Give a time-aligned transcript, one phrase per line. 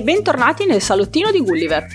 [0.00, 1.86] e bentornati nel salottino di Gulliver.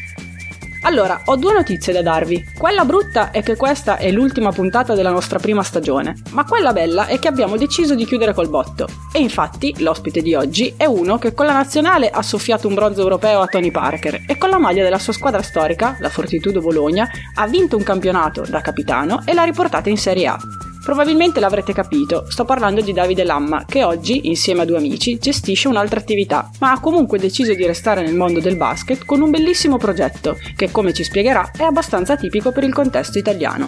[0.83, 2.51] Allora, ho due notizie da darvi.
[2.55, 7.07] Quella brutta è che questa è l'ultima puntata della nostra prima stagione, ma quella bella
[7.07, 8.87] è che abbiamo deciso di chiudere col botto.
[9.11, 13.01] E infatti, l'ospite di oggi è uno che con la nazionale ha soffiato un bronzo
[13.01, 17.09] europeo a Tony Parker e con la maglia della sua squadra storica, la Fortitudo Bologna,
[17.33, 20.37] ha vinto un campionato da capitano e l'ha riportata in Serie A.
[20.85, 25.67] Probabilmente l'avrete capito, sto parlando di Davide Lamma, che oggi, insieme a due amici, gestisce
[25.67, 29.77] un'altra attività, ma ha comunque deciso di restare nel mondo del basket con un bellissimo
[29.77, 33.67] progetto, che come ci spiegherà è abbastanza tipico per il contesto italiano.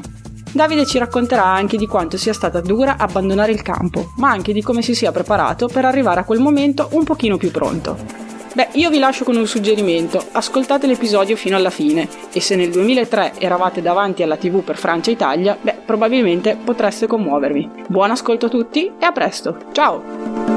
[0.52, 4.62] Davide ci racconterà anche di quanto sia stata dura abbandonare il campo, ma anche di
[4.62, 8.27] come si sia preparato per arrivare a quel momento un pochino più pronto.
[8.58, 12.72] Beh, io vi lascio con un suggerimento, ascoltate l'episodio fino alla fine e se nel
[12.72, 17.70] 2003 eravate davanti alla tv per Francia-Italia, beh, probabilmente potreste commuovervi.
[17.88, 20.57] Buon ascolto a tutti e a presto, ciao!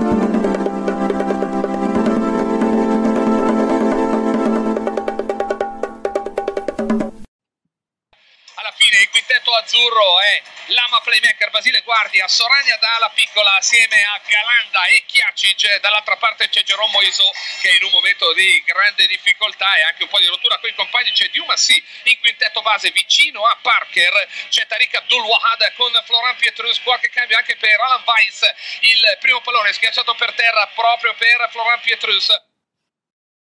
[9.51, 15.81] Quintetto azzurro è Lama Playmaker, Basile Guardia, Sorania Dalla piccola assieme a Galanda e Chiacic.
[15.81, 20.09] Dall'altra parte c'è Jerome Moiso che in un momento di grande difficoltà e anche un
[20.09, 21.11] po' di rottura con i compagni.
[21.11, 24.29] C'è Diumassi in quintetto base vicino a Parker.
[24.49, 26.81] C'è Tariq Abdul-Wahad con Florent Pietrus.
[26.81, 28.43] Qualche cambio anche per Alan Weiss.
[28.81, 32.29] Il primo pallone schiacciato per terra proprio per Florent Pietrus.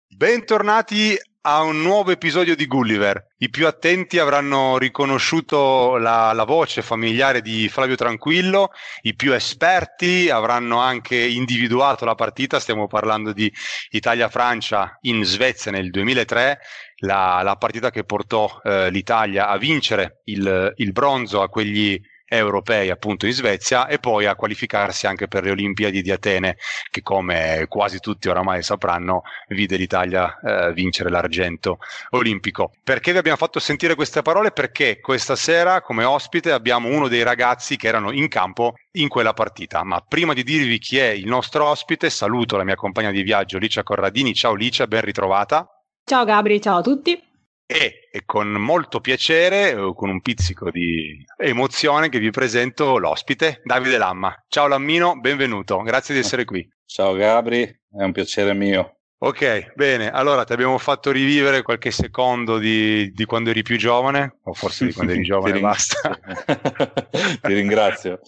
[0.08, 3.30] Bentornati a un nuovo episodio di Gulliver.
[3.38, 10.30] I più attenti avranno riconosciuto la, la, voce familiare di Flavio Tranquillo, i più esperti
[10.30, 13.52] avranno anche individuato la partita, stiamo parlando di
[13.90, 16.60] Italia-Francia in Svezia nel 2003,
[16.98, 22.00] la, la partita che portò eh, l'Italia a vincere il, il bronzo a quegli
[22.38, 26.58] europei appunto in Svezia e poi a qualificarsi anche per le Olimpiadi di Atene
[26.90, 31.80] che come quasi tutti oramai sapranno vide l'Italia eh, vincere l'argento
[32.12, 32.72] olimpico.
[32.84, 34.52] Perché vi abbiamo fatto sentire queste parole?
[34.52, 39.34] Perché questa sera come ospite abbiamo uno dei ragazzi che erano in campo in quella
[39.34, 39.84] partita.
[39.84, 43.58] Ma prima di dirvi chi è il nostro ospite saluto la mia compagna di viaggio
[43.58, 44.34] Licia Corradini.
[44.34, 45.68] Ciao Licia, ben ritrovata.
[46.06, 47.30] Ciao Gabri, ciao a tutti
[47.72, 53.62] e, e con molto piacere, eh, con un pizzico di emozione, che vi presento l'ospite,
[53.64, 54.36] Davide Lamma.
[54.50, 56.70] Ciao Lammino, benvenuto, grazie di essere qui.
[56.86, 58.98] Ciao Gabri, è un piacere mio.
[59.20, 64.40] Ok, bene, allora ti abbiamo fatto rivivere qualche secondo di, di quando eri più giovane,
[64.44, 66.20] o forse di quando eri giovane, Ti basta.
[67.40, 68.20] Ti ringrazio.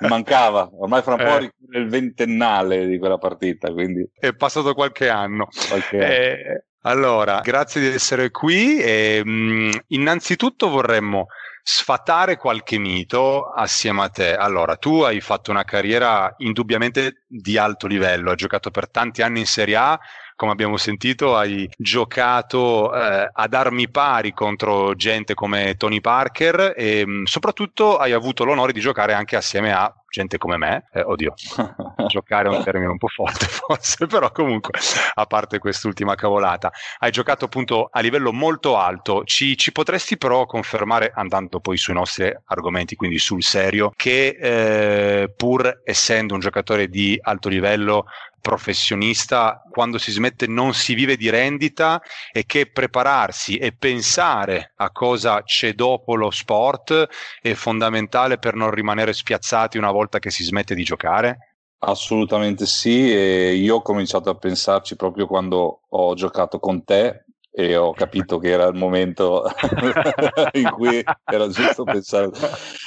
[0.00, 1.78] Mancava, ormai fra un po' eh.
[1.78, 4.08] il ventennale di quella partita, quindi...
[4.14, 5.48] È passato qualche anno.
[5.68, 6.12] Qualche anno.
[6.12, 8.78] Eh, allora, grazie di essere qui.
[8.78, 11.26] E, mh, mm, innanzitutto vorremmo
[11.66, 14.34] sfatare qualche mito assieme a te.
[14.34, 19.40] Allora, tu hai fatto una carriera indubbiamente di alto livello, hai giocato per tanti anni
[19.40, 19.98] in Serie A,
[20.36, 27.06] come abbiamo sentito, hai giocato eh, ad armi pari contro gente come Tony Parker e
[27.06, 31.02] mh, mm, soprattutto hai avuto l'onore di giocare anche assieme a gente come me, eh,
[31.02, 31.34] oddio,
[32.06, 34.78] giocare è un termine un po' forte forse, però comunque,
[35.14, 36.70] a parte quest'ultima cavolata,
[37.00, 41.94] hai giocato appunto a livello molto alto, ci, ci potresti però confermare, andando poi sui
[41.94, 48.04] nostri argomenti, quindi sul serio, che eh, pur essendo un giocatore di alto livello,
[48.44, 54.90] professionista, quando si smette non si vive di rendita e che prepararsi e pensare a
[54.90, 57.08] cosa c'è dopo lo sport
[57.40, 61.54] è fondamentale per non rimanere spiazzati una volta che si smette di giocare?
[61.78, 67.76] Assolutamente sì, e io ho cominciato a pensarci proprio quando ho giocato con te e
[67.76, 69.44] ho capito che era il momento
[70.52, 72.28] in cui era giusto pensare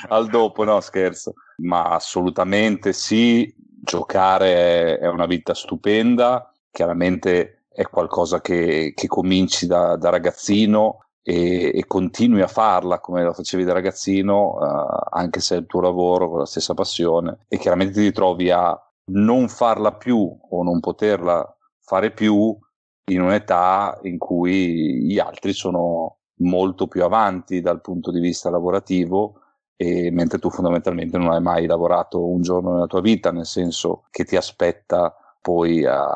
[0.10, 3.52] al dopo, no scherzo, ma assolutamente sì,
[3.82, 11.72] giocare è una vita stupenda, chiaramente è qualcosa che, che cominci da, da ragazzino e,
[11.76, 15.82] e, continui a farla come lo facevi da ragazzino, uh, anche se è il tuo
[15.82, 18.80] lavoro con la stessa passione, e chiaramente ti ritrovi a
[19.12, 22.58] non farla più o non poterla fare più
[23.10, 29.42] in un'età in cui gli altri sono molto più avanti dal punto di vista lavorativo
[29.80, 34.06] e mentre tu fondamentalmente non hai mai lavorato un giorno nella tua vita, nel senso
[34.10, 36.08] che ti aspetta poi a,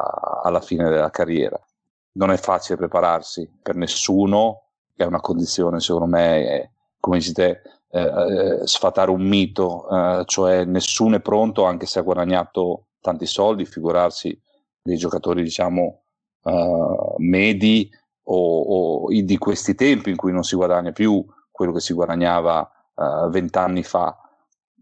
[0.44, 1.58] alla fine della carriera.
[2.14, 4.64] Non è facile prepararsi per nessuno,
[4.96, 6.70] è una condizione secondo me, è,
[7.00, 7.62] come dici te,
[7.92, 13.28] eh, eh, sfatare un mito, eh, cioè nessuno è pronto anche se ha guadagnato tanti
[13.28, 14.38] soldi, figurarsi
[14.82, 16.02] dei giocatori diciamo
[16.44, 17.90] uh, medi
[18.24, 22.68] o, o, di questi tempi in cui non si guadagna più quello che si guadagnava
[22.68, 22.81] eh,
[23.30, 24.18] vent'anni uh, fa,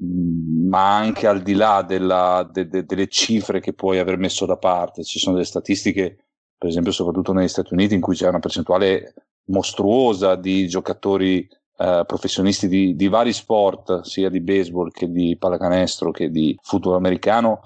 [0.04, 4.46] mm, ma anche al di là della, de, de, delle cifre che puoi aver messo
[4.46, 6.26] da parte, ci sono delle statistiche
[6.60, 9.14] per esempio soprattutto negli Stati Uniti in cui c'è una percentuale
[9.46, 11.48] mostruosa di giocatori
[11.78, 16.96] eh, professionisti di, di, vari sport, sia di baseball che di pallacanestro che di football
[16.96, 17.62] americano,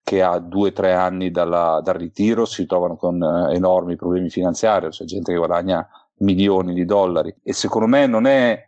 [0.00, 4.30] che a due o tre anni dalla, dal ritiro si trovano con eh, enormi problemi
[4.30, 5.84] finanziari, c'è gente che guadagna
[6.18, 7.34] milioni di dollari.
[7.42, 8.65] E secondo me non è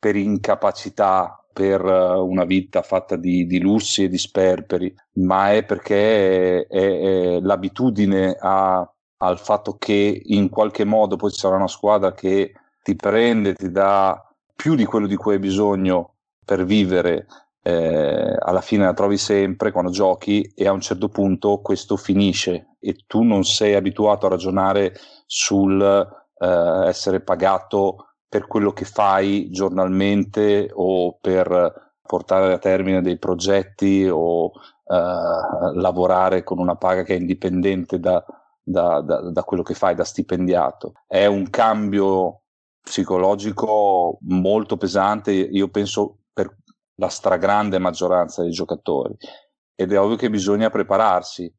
[0.00, 5.64] per incapacità, per uh, una vita fatta di, di, lussi e di sperperi, ma è
[5.64, 7.00] perché è, è,
[7.36, 12.54] è l'abitudine a, al fatto che in qualche modo poi ci sarà una squadra che
[12.82, 14.20] ti prende, ti dà
[14.56, 16.14] più di quello di cui hai bisogno
[16.44, 17.26] per vivere,
[17.62, 22.76] eh, alla fine la trovi sempre quando giochi e a un certo punto questo finisce
[22.80, 24.94] e tu non sei abituato a ragionare
[25.26, 33.18] sul eh, essere pagato per quello che fai giornalmente o per portare a termine dei
[33.18, 34.52] progetti o
[34.84, 38.24] eh, lavorare con una paga che è indipendente da,
[38.62, 40.92] da, da, da quello che fai, da stipendiato.
[41.08, 42.42] È un cambio
[42.80, 46.56] psicologico molto pesante, io penso per
[47.00, 49.16] la stragrande maggioranza dei giocatori.
[49.74, 51.52] Ed è ovvio che bisogna prepararsi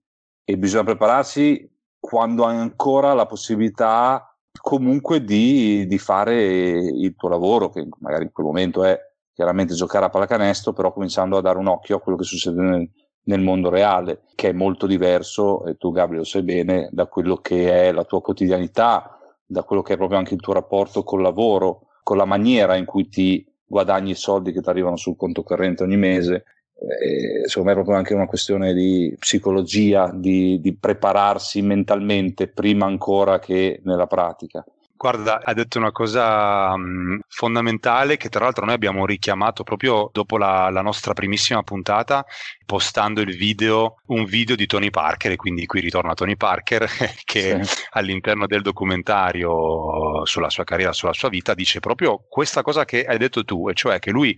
[0.46, 1.70] e bisogna prepararsi
[2.00, 8.32] quando hai ancora la possibilità comunque di, di fare il tuo lavoro, che magari in
[8.32, 9.00] quel momento è
[9.34, 12.90] chiaramente giocare a pallacanestro, però cominciando a dare un occhio a quello che succede nel,
[13.24, 17.38] nel mondo reale, che è molto diverso, e tu Gabriele lo sai bene, da quello
[17.38, 21.22] che è la tua quotidianità, da quello che è proprio anche il tuo rapporto col
[21.22, 25.44] lavoro, con la maniera in cui ti guadagni i soldi che ti arrivano sul conto
[25.44, 26.44] corrente ogni mese.
[26.82, 32.86] E secondo me è proprio anche una questione di psicologia, di, di prepararsi mentalmente prima
[32.86, 34.66] ancora che nella pratica.
[35.02, 40.38] Guarda, hai detto una cosa um, fondamentale che tra l'altro noi abbiamo richiamato proprio dopo
[40.38, 42.24] la, la, nostra primissima puntata,
[42.68, 46.88] postando il video, un video di Tony Parker, e quindi qui ritorna Tony Parker,
[47.26, 47.82] che sì.
[47.94, 53.18] all'interno del documentario sulla sua carriera, sulla sua vita, dice proprio questa cosa che hai
[53.18, 54.38] detto tu, e cioè che lui,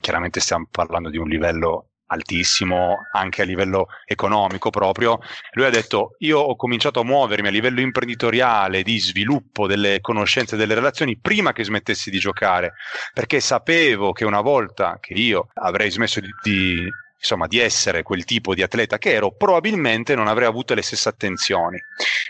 [0.00, 5.20] chiaramente stiamo parlando di un livello altissimo anche a livello economico proprio.
[5.52, 10.56] Lui ha detto io ho cominciato a muovermi a livello imprenditoriale di sviluppo delle conoscenze
[10.56, 12.72] delle relazioni prima che smettessi di giocare,
[13.14, 16.88] perché sapevo che una volta che io avrei smesso di, di
[17.20, 21.08] insomma, di essere quel tipo di atleta che ero, probabilmente non avrei avuto le stesse
[21.08, 21.78] attenzioni.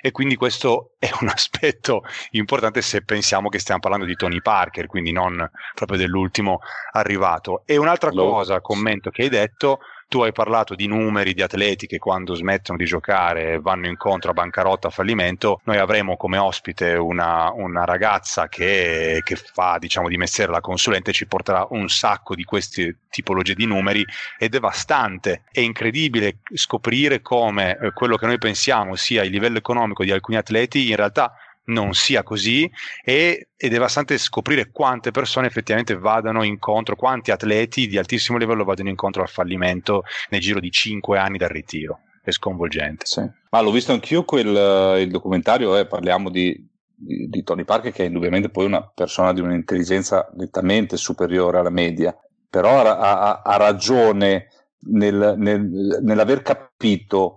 [0.03, 4.87] E quindi questo è un aspetto importante se pensiamo che stiamo parlando di Tony Parker,
[4.87, 6.59] quindi non proprio dell'ultimo
[6.93, 7.63] arrivato.
[7.65, 9.79] E un'altra cosa, commento che hai detto,
[10.11, 14.35] tu hai parlato di numeri di atleti che quando smettono di giocare vanno incontro a
[14.35, 15.61] bancarotta, a fallimento.
[15.67, 21.13] Noi avremo come ospite una, una ragazza che, che, fa diciamo di mestiere la consulente,
[21.13, 24.05] ci porterà un sacco di queste tipologie di numeri.
[24.37, 30.03] È devastante, è incredibile scoprire come eh, quello che noi pensiamo sia il livello economico
[30.03, 31.33] di alcuni atleti in realtà
[31.71, 32.71] non sia così
[33.03, 38.89] e è devastante scoprire quante persone effettivamente vadano incontro, quanti atleti di altissimo livello vadano
[38.89, 42.01] incontro al fallimento nel giro di 5 anni dal ritiro.
[42.23, 43.07] È sconvolgente.
[43.07, 43.27] Sì.
[43.51, 46.55] Ma l'ho visto anch'io quel, il documentario, eh, parliamo di,
[46.95, 51.71] di, di, Tony Parker che è indubbiamente poi una persona di un'intelligenza nettamente superiore alla
[51.71, 52.15] media,
[52.49, 54.49] però ha, ha, ha ragione
[54.83, 57.37] nel, nel, nell'aver capito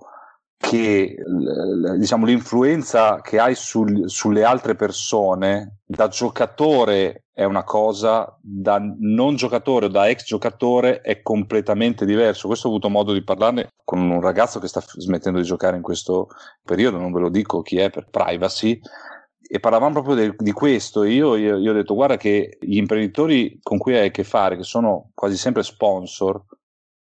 [0.65, 1.17] che
[1.97, 9.35] diciamo, l'influenza che hai sul, sulle altre persone da giocatore è una cosa, da non
[9.35, 12.47] giocatore o da ex giocatore è completamente diverso.
[12.47, 15.81] Questo ho avuto modo di parlarne con un ragazzo che sta smettendo di giocare in
[15.81, 16.27] questo
[16.63, 18.79] periodo, non ve lo dico chi è per privacy,
[19.45, 21.03] e parlavamo proprio de, di questo.
[21.03, 24.55] Io, io, io ho detto: guarda, che gli imprenditori con cui hai a che fare,
[24.55, 26.41] che sono quasi sempre sponsor,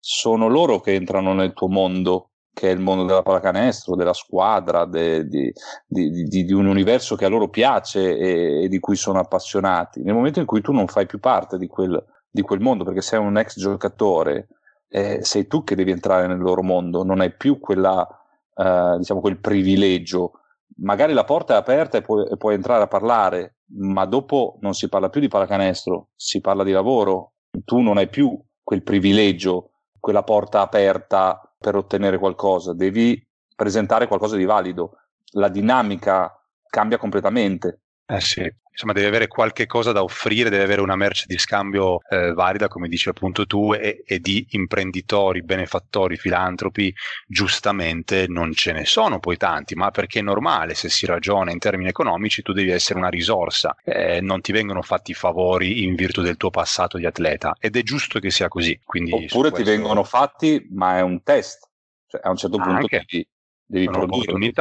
[0.01, 4.85] sono loro che entrano nel tuo mondo che è il mondo della pallacanestro, della squadra,
[4.85, 5.53] de, di,
[5.87, 10.03] di, di, di, un universo che a loro piace e, e, di cui sono appassionati.
[10.03, 13.19] Nel momento in cui tu non fai più parte di quel, quel mondo, perché sei
[13.21, 14.49] un ex giocatore,
[14.89, 18.07] eh, sei tu che devi entrare nel loro mondo, non hai più quella,
[18.55, 20.33] eh, diciamo, quel privilegio.
[20.77, 24.75] Magari la porta è aperta e puoi, e puoi entrare a parlare, ma dopo non
[24.75, 27.33] si parla più di pallacanestro, si parla di lavoro.
[27.65, 33.25] Tu non hai più quel privilegio, quella porta aperta per ottenere qualcosa, devi
[33.57, 34.99] presentare qualcosa di valido.
[35.35, 36.31] La dinamica
[36.67, 37.81] cambia completamente.
[38.05, 42.01] Eh sì, insomma deve avere qualche cosa da offrire, deve avere una merce di scambio
[42.09, 46.93] eh, valida, come dici appunto tu, e, e, di imprenditori, benefattori, filantropi,
[47.27, 51.59] giustamente non ce ne sono poi tanti, ma perché è normale, se si ragiona in
[51.59, 56.23] termini economici, tu devi essere una risorsa, eh, non ti vengono fatti favori in virtù
[56.23, 58.79] del tuo passato di atleta ed è giusto che sia così.
[58.83, 59.71] Quindi Oppure ti questo...
[59.71, 61.69] vengono fatti, ma è un test,
[62.07, 63.29] cioè a un certo punto devi,
[63.65, 64.53] devi produrre.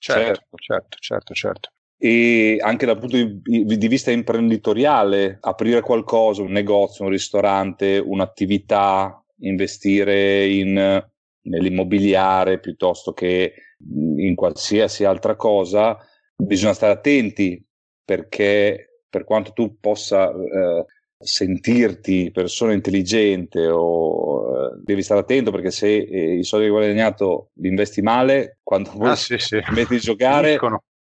[0.00, 1.70] Certo, certo, certo, certo.
[2.00, 9.20] E anche dal punto di, di vista imprenditoriale, aprire qualcosa, un negozio, un ristorante, un'attività,
[9.40, 11.04] investire in,
[11.42, 15.96] nell'immobiliare piuttosto che in qualsiasi altra cosa,
[16.36, 17.64] bisogna stare attenti
[18.04, 20.84] perché per quanto tu possa eh,
[21.18, 26.78] sentirti persona intelligente o eh, devi stare attento perché se eh, i soldi che hai
[26.78, 29.58] guadagnato li investi male, quando ah, sì, sì.
[29.70, 30.58] metti a giocare,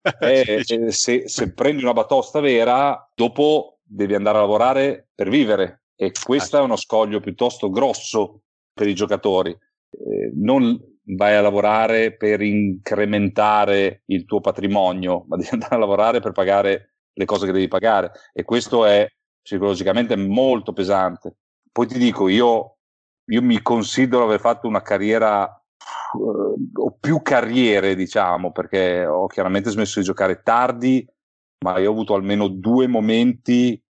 [0.21, 5.85] eh, sì, se, se, prendi una batosta vera, dopo devi andare a lavorare per vivere
[5.97, 8.43] e questo è uno scoglio piuttosto grosso
[8.73, 9.51] per i giocatori.
[9.51, 10.79] Eh, non
[11.17, 16.97] vai a lavorare per incrementare il tuo patrimonio, ma devi andare a lavorare per pagare
[17.13, 19.09] le cose che devi pagare e questo è
[19.41, 21.37] psicologicamente molto pesante.
[21.71, 22.79] Poi ti dico, io,
[23.27, 25.64] io mi considero aver fatto una carriera
[26.13, 31.07] uh, o più carriere, diciamo, perché ho chiaramente smesso di giocare tardi,
[31.65, 33.81] ma io ho avuto almeno due momenti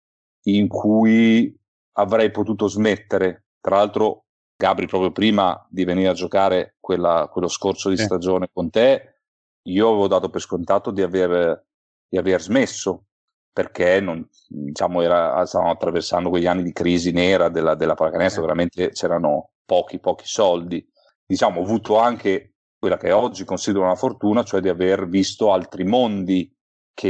[0.47, 1.55] in cui
[1.93, 3.47] avrei potuto smettere.
[3.61, 4.25] Tra l'altro,
[4.57, 9.21] Gabri, proprio prima di venire a giocare quella, quello scorso di stagione con te,
[9.69, 11.67] io avevo dato per scontato di aver,
[12.09, 13.07] di aver smesso
[13.55, 18.47] perché non, diciamo, era, stavamo attraversando quegli anni di crisi nera della, della pallacanestro, eh.
[18.47, 20.85] veramente c'erano pochi, pochi soldi.
[21.27, 26.53] Diciamo, avuto anche quella che oggi considero una fortuna, cioè di aver visto altri mondi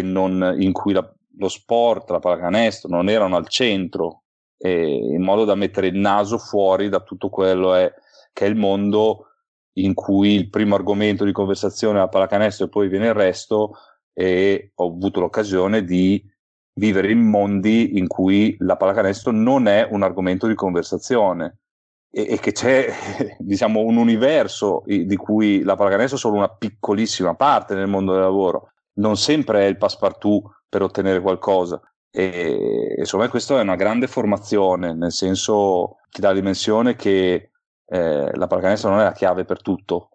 [0.02, 4.22] non, in cui la, lo sport, la pallacanestro non erano al centro,
[4.58, 7.92] in modo da mettere il naso fuori da tutto quello è,
[8.32, 9.26] che è il mondo
[9.74, 13.72] in cui il primo argomento di conversazione è la pallacanestro e poi viene il resto
[14.12, 16.24] e ho avuto l'occasione di
[16.74, 21.58] vivere in mondi in cui la pallacanestro non è un argomento di conversazione
[22.14, 22.92] e, e che c'è
[23.40, 28.22] diciamo un universo di cui la pallacanestro è solo una piccolissima parte nel mondo del
[28.22, 28.70] lavoro.
[28.94, 31.80] Non sempre è il passepartout per ottenere qualcosa.
[32.10, 37.50] E insomma questa è una grande formazione nel senso ti dà la dimensione che
[37.86, 40.10] eh, la pallacanestro non è la chiave per tutto.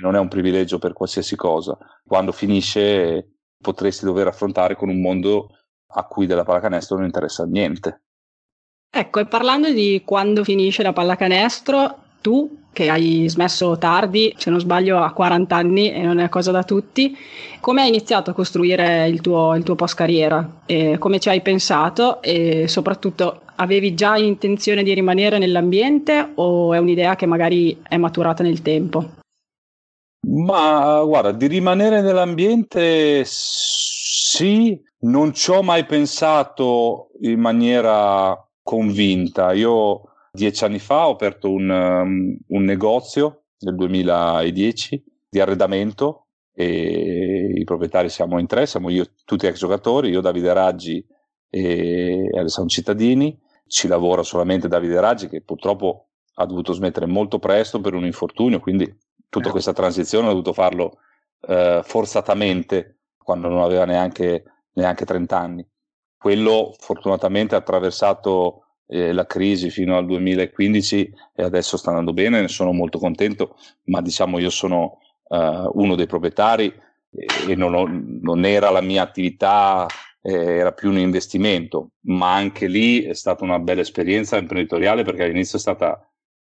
[0.00, 1.76] Non è un privilegio per qualsiasi cosa.
[2.04, 5.48] Quando finisce potresti dover affrontare con un mondo
[5.96, 8.03] a cui della pallacanestro non interessa niente.
[8.96, 14.60] Ecco, e parlando di quando finisce la pallacanestro, tu che hai smesso tardi, se non
[14.60, 17.16] sbaglio a 40 anni e non è cosa da tutti,
[17.60, 20.60] come hai iniziato a costruire il tuo, il tuo post carriera?
[20.98, 27.16] Come ci hai pensato e soprattutto avevi già intenzione di rimanere nell'ambiente o è un'idea
[27.16, 29.10] che magari è maturata nel tempo?
[30.28, 39.52] Ma guarda, di rimanere nell'ambiente sì, non ci ho mai pensato in maniera convinta.
[39.52, 40.02] Io
[40.32, 47.64] dieci anni fa ho aperto un, um, un negozio nel 2010 di arredamento e i
[47.64, 51.04] proprietari siamo in tre, siamo io, tutti ex giocatori, io Davide Raggi
[51.48, 53.38] e Alessandro Cittadini.
[53.66, 58.60] Ci lavora solamente Davide Raggi che purtroppo ha dovuto smettere molto presto per un infortunio,
[58.60, 58.92] quindi
[59.28, 60.98] tutta questa transizione ha dovuto farlo
[61.46, 64.44] eh, forzatamente quando non aveva neanche
[64.74, 65.68] neanche 30 anni.
[66.24, 72.40] Quello fortunatamente ha attraversato eh, la crisi fino al 2015 e adesso sta andando bene,
[72.40, 76.74] ne sono molto contento, ma diciamo io sono uh, uno dei proprietari
[77.10, 79.86] e, non, ho, non, era la mia attività,
[80.22, 85.24] eh, era più un investimento, ma anche lì è stata una bella esperienza imprenditoriale perché
[85.24, 86.10] all'inizio è stata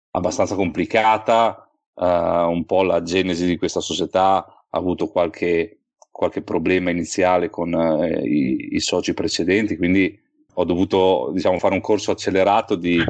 [0.10, 5.81] abbastanza complicata, uh, un po' la genesi di questa società ha avuto qualche
[6.22, 10.16] qualche problema iniziale con eh, i, i, soci precedenti, quindi
[10.54, 13.04] ho dovuto diciamo, fare un corso accelerato di,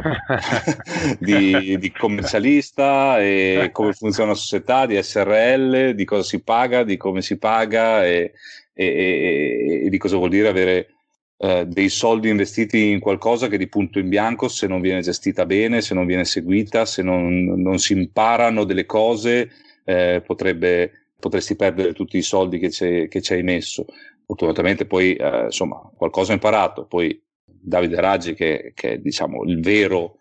[1.20, 6.96] di, di, commercialista e come funziona la società, di SRL, di cosa si paga, di
[6.96, 8.32] come si paga e,
[8.74, 10.88] e, e, e di cosa vuol dire avere
[11.36, 15.46] eh, dei soldi investiti in qualcosa che di punto in bianco, se non viene gestita
[15.46, 19.52] bene, se non viene seguita, se non, non si imparano delle cose,
[19.84, 23.86] eh, potrebbe potresti perdere tutti i soldi che, che ci hai messo.
[24.26, 29.62] Fortunatamente poi eh, insomma qualcosa ho imparato, poi Davide Raggi che, che è diciamo il
[29.62, 30.18] vero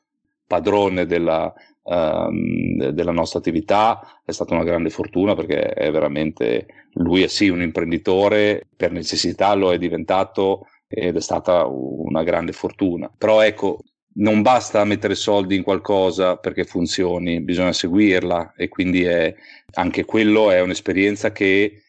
[0.47, 1.53] padrone della,
[1.83, 7.49] um, della nostra attività è stata una grande fortuna perché è veramente lui è sì
[7.49, 13.79] un imprenditore per necessità lo è diventato ed è stata una grande fortuna però ecco
[14.21, 19.35] non basta mettere soldi in qualcosa perché funzioni, bisogna seguirla e quindi è,
[19.75, 21.83] anche quello è un'esperienza che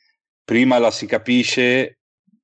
[0.44, 2.00] prima la si capisce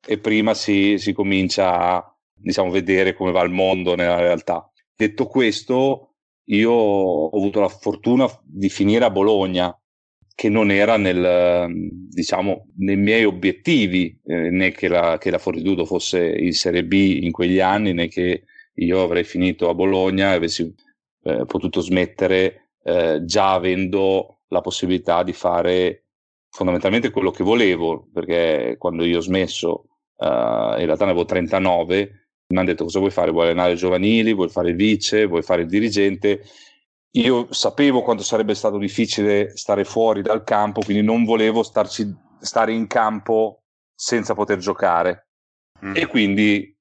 [0.05, 4.69] e prima si, si comincia a diciamo, vedere come va il mondo nella realtà.
[4.95, 6.15] Detto questo,
[6.45, 9.77] io ho avuto la fortuna di finire a Bologna,
[10.33, 11.67] che non era nel,
[12.09, 17.19] diciamo, nei miei obiettivi, eh, né che la, che la Fortitudo fosse in Serie B
[17.21, 18.43] in quegli anni, né che
[18.77, 20.73] io avrei finito a Bologna e avessi
[21.23, 26.05] eh, potuto smettere eh, già avendo la possibilità di fare
[26.49, 30.25] fondamentalmente quello che volevo, perché quando io ho smesso, uh,
[30.79, 34.33] in realtà ne avevo 39, mi hanno detto cosa vuoi fare, vuoi allenare i giovanili,
[34.33, 36.43] vuoi fare il vice, vuoi fare il dirigente.
[37.11, 42.73] Io sapevo quanto sarebbe stato difficile stare fuori dal campo, quindi non volevo starci, stare
[42.73, 45.27] in campo senza poter giocare.
[45.85, 45.95] Mm.
[45.95, 46.75] E quindi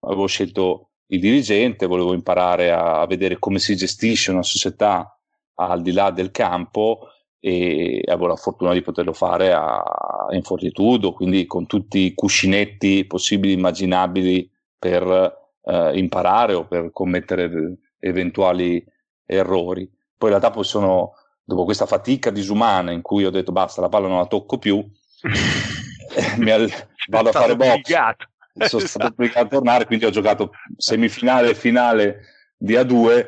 [0.00, 5.18] avevo scelto il dirigente, volevo imparare a, a vedere come si gestisce una società
[5.56, 7.08] al di là del campo
[7.38, 9.82] e avevo la fortuna di poterlo fare a,
[10.30, 16.90] in fortitudo, quindi con tutti i cuscinetti possibili e immaginabili per eh, imparare o per
[16.90, 18.82] commettere eventuali
[19.26, 19.86] errori.
[20.16, 23.90] Poi in realtà poi sono, dopo questa fatica disumana in cui ho detto basta, la
[23.90, 24.82] palla non la tocco più,
[26.38, 26.70] mi al-
[27.08, 27.68] vado a fare box.
[27.68, 28.26] Obbligato.
[28.56, 32.20] Sono stato obbligato a tornare, quindi ho giocato semifinale e finale
[32.56, 33.26] di A2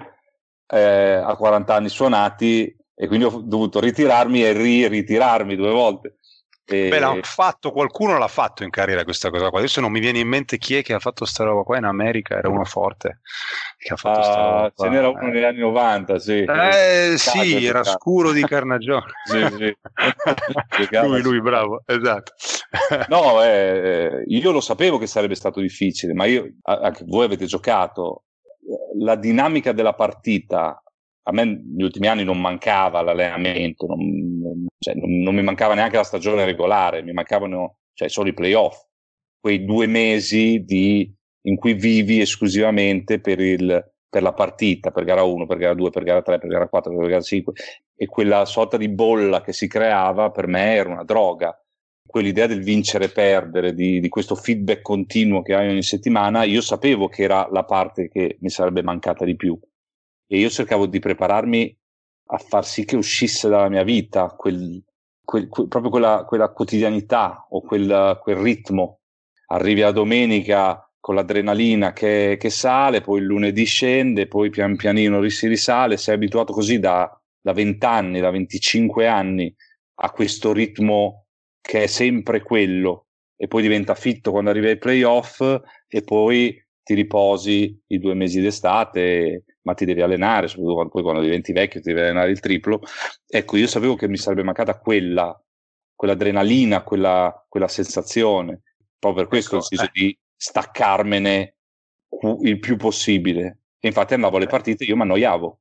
[0.69, 6.19] eh, a 40 anni suonati e quindi ho dovuto ritirarmi e ri-ritirarmi due volte.
[6.69, 6.89] E...
[6.89, 9.61] Beh, l'ha fatto, qualcuno l'ha fatto in carriera questa cosa qua.
[9.61, 11.85] Adesso non mi viene in mente chi è che ha fatto sta roba qua in
[11.85, 13.21] America, era uno forte
[13.79, 16.45] che ha fatto roba Ce n'era uno negli anni 90, sì.
[16.45, 19.07] Eh, sì, era scuro di carnagione.
[19.25, 19.77] sì, sì.
[21.03, 22.33] lui, lui, bravo, esatto.
[23.09, 28.25] no, eh, io lo sapevo che sarebbe stato difficile, ma io, anche voi avete giocato,
[28.99, 30.83] la dinamica della partita
[31.29, 35.75] a me negli ultimi anni non mancava l'allenamento, non, non, cioè, non, non, mi mancava
[35.75, 38.87] neanche la stagione regolare, mi mancavano cioè, solo i playoff,
[39.41, 45.25] quei due mesi di, in cui vivi esclusivamente per, il, per, la partita, per gara
[45.25, 47.53] 1, per gara 2, per gara 3, per gara 4, per gara 5,
[47.97, 51.61] e quella sorta di bolla che si creava per me era una droga.
[52.07, 56.61] Quell'idea del vincere e perdere, di, di questo feedback continuo che hai ogni settimana, io
[56.61, 59.59] sapevo che era la parte che mi sarebbe mancata di più
[60.27, 61.77] e io cercavo di prepararmi
[62.29, 64.83] a far sì che uscisse dalla mia vita quel,
[65.23, 69.01] quel, quel, proprio quella, quella, quotidianità o quel, ritmo.
[69.49, 75.27] Arrivi la domenica con l'adrenalina che, che, sale, poi il lunedì scende, poi pian pianino
[75.29, 77.09] si risale, sei abituato così da,
[77.41, 79.55] da 20 anni, da 25 anni
[79.99, 81.27] a questo ritmo
[81.61, 85.41] che è sempre quello e poi diventa fitto quando arrivi ai playoff
[85.87, 91.21] e poi ti riposi i due mesi d'estate ma ti devi allenare, soprattutto poi quando
[91.21, 92.81] diventi vecchio ti devi allenare il triplo.
[93.27, 95.39] Ecco, io sapevo che mi sarebbe mancata quella,
[95.93, 98.63] quell'adrenalina, quella, quella sensazione.
[98.97, 99.91] Proprio per questo ecco, ho deciso eh.
[99.93, 101.57] di staccarmene
[102.43, 103.59] il più possibile.
[103.81, 105.61] E infatti andavo alle partite e io mi annoiavo.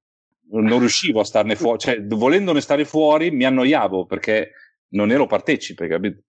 [0.52, 4.52] Non riuscivo a starne fuori, cioè volendone stare fuori mi annoiavo perché
[4.90, 6.22] non ero partecipe, capito?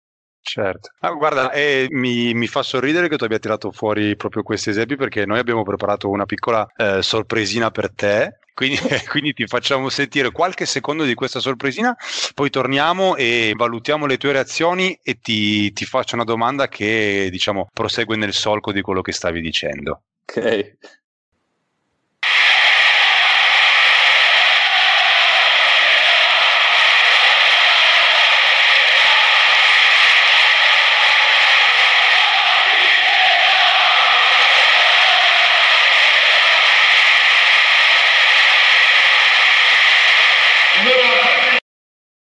[0.48, 0.92] Certo.
[1.00, 4.96] Ah, guarda, eh, mi, mi, fa sorridere che tu abbia tirato fuori proprio questi esempi
[4.96, 8.38] perché noi abbiamo preparato una piccola eh, sorpresina per te.
[8.54, 8.78] Quindi,
[9.10, 11.98] quindi, ti facciamo sentire qualche secondo di questa sorpresina,
[12.36, 17.68] poi torniamo e valutiamo le tue reazioni e ti, ti faccio una domanda che diciamo
[17.74, 20.04] prosegue nel solco di quello che stavi dicendo.
[20.28, 20.78] Ok.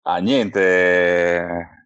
[0.02, 1.78] Ah, niente.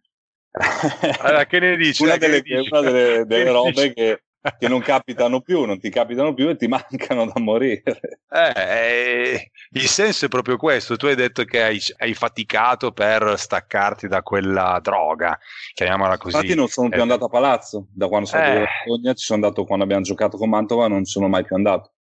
[1.20, 2.02] Allora, che ne dici?
[2.04, 2.68] Una delle, dici?
[2.70, 4.22] Una delle, delle robe che,
[4.56, 7.82] che, non capitano più, non ti capitano più e ti mancano da morire.
[8.30, 10.96] Eh, eh, il senso è proprio questo.
[10.96, 15.36] Tu hai detto che hai, hai faticato per staccarti da quella droga,
[15.72, 16.36] chiamiamola così.
[16.36, 17.02] Infatti non sono più eh.
[17.02, 17.88] andato a palazzo.
[17.92, 21.04] Da quando sono andato a Bologna ci sono andato quando abbiamo giocato con Mantova, non
[21.04, 21.94] sono mai più andato.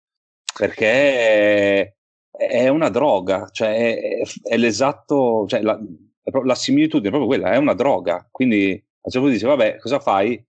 [0.55, 1.95] Perché
[2.35, 5.79] è una droga, cioè è, è l'esatto, cioè la,
[6.43, 8.27] la similitudine è proprio quella, è una droga.
[8.31, 10.43] Quindi a un certo punto dice, vabbè, cosa fai?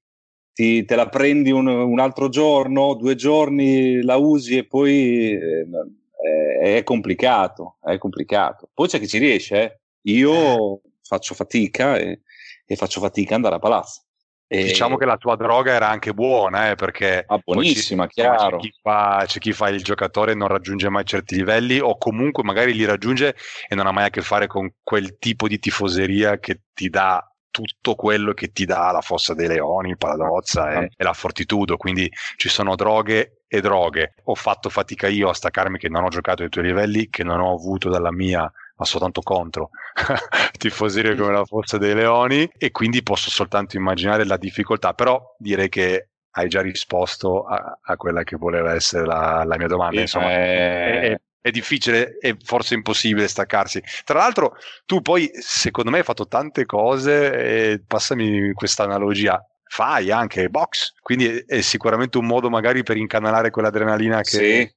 [0.52, 6.76] Ti, te la prendi un, un, altro giorno, due giorni, la usi e poi eh,
[6.76, 8.70] è, complicato, è complicato.
[8.72, 9.80] Poi c'è chi ci riesce, eh.
[10.12, 12.22] io faccio fatica e,
[12.64, 14.02] e faccio fatica ad andare a palazzo.
[14.46, 14.64] E...
[14.64, 18.58] Diciamo che la tua droga era anche buona, eh, perché ah, buonissima, chiaro.
[18.58, 21.96] C'è chi, fa, c'è chi, fa, il giocatore e non raggiunge mai certi livelli, o
[21.96, 23.34] comunque magari li raggiunge
[23.68, 27.26] e non ha mai a che fare con quel tipo di tifoseria che ti dà
[27.50, 30.88] tutto quello che ti dà la fossa dei leoni, il paladozza e, ah.
[30.96, 31.76] e la fortitudo.
[31.76, 34.14] Quindi ci sono droghe e droghe.
[34.24, 37.40] Ho fatto fatica io a staccarmi che non ho giocato ai tuoi livelli, che non
[37.40, 39.70] ho avuto dalla mia ma soltanto contro
[40.58, 45.68] tifoserie come la Forza dei Leoni e quindi posso soltanto immaginare la difficoltà, però direi
[45.68, 50.00] che hai già risposto a, a quella che voleva essere la, la mia domanda.
[50.00, 53.82] Insomma, è, è, è difficile e forse impossibile staccarsi.
[54.04, 57.32] Tra l'altro, tu poi, secondo me, hai fatto tante cose,
[57.72, 62.96] e passami questa analogia, fai anche box, quindi è, è, sicuramente un modo magari per
[62.96, 64.30] incanalare quell'adrenalina che...
[64.30, 64.74] Sì,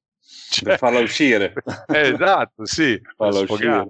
[0.50, 0.70] cioè...
[0.70, 1.54] per farla uscire.
[1.88, 3.88] esatto, sì, farla uscire.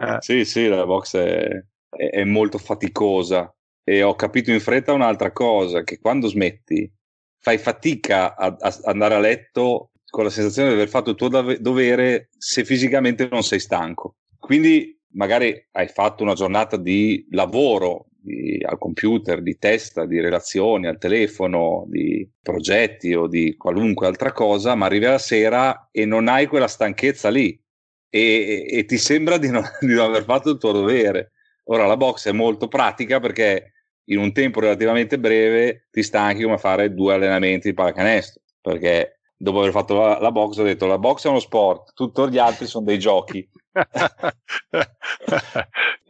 [0.00, 0.16] Eh.
[0.20, 5.82] Sì, sì, la box è, è molto faticosa e ho capito in fretta un'altra cosa,
[5.82, 6.90] che quando smetti
[7.40, 11.28] fai fatica a, a andare a letto con la sensazione di aver fatto il tuo
[11.28, 14.16] dovere se fisicamente non sei stanco.
[14.38, 20.86] Quindi magari hai fatto una giornata di lavoro di, al computer, di testa, di relazioni,
[20.86, 26.28] al telefono, di progetti o di qualunque altra cosa, ma arrivi la sera e non
[26.28, 27.58] hai quella stanchezza lì
[28.10, 31.32] e, e ti sembra di non, di non aver fatto il tuo dovere.
[31.64, 33.72] Ora la box è molto pratica perché
[34.08, 39.60] in un tempo relativamente breve ti stanchi come fare due allenamenti di pallacanestro perché dopo
[39.60, 42.66] aver fatto la, la, box ho detto la box è uno sport tutti gli altri
[42.66, 43.48] sono dei giochi.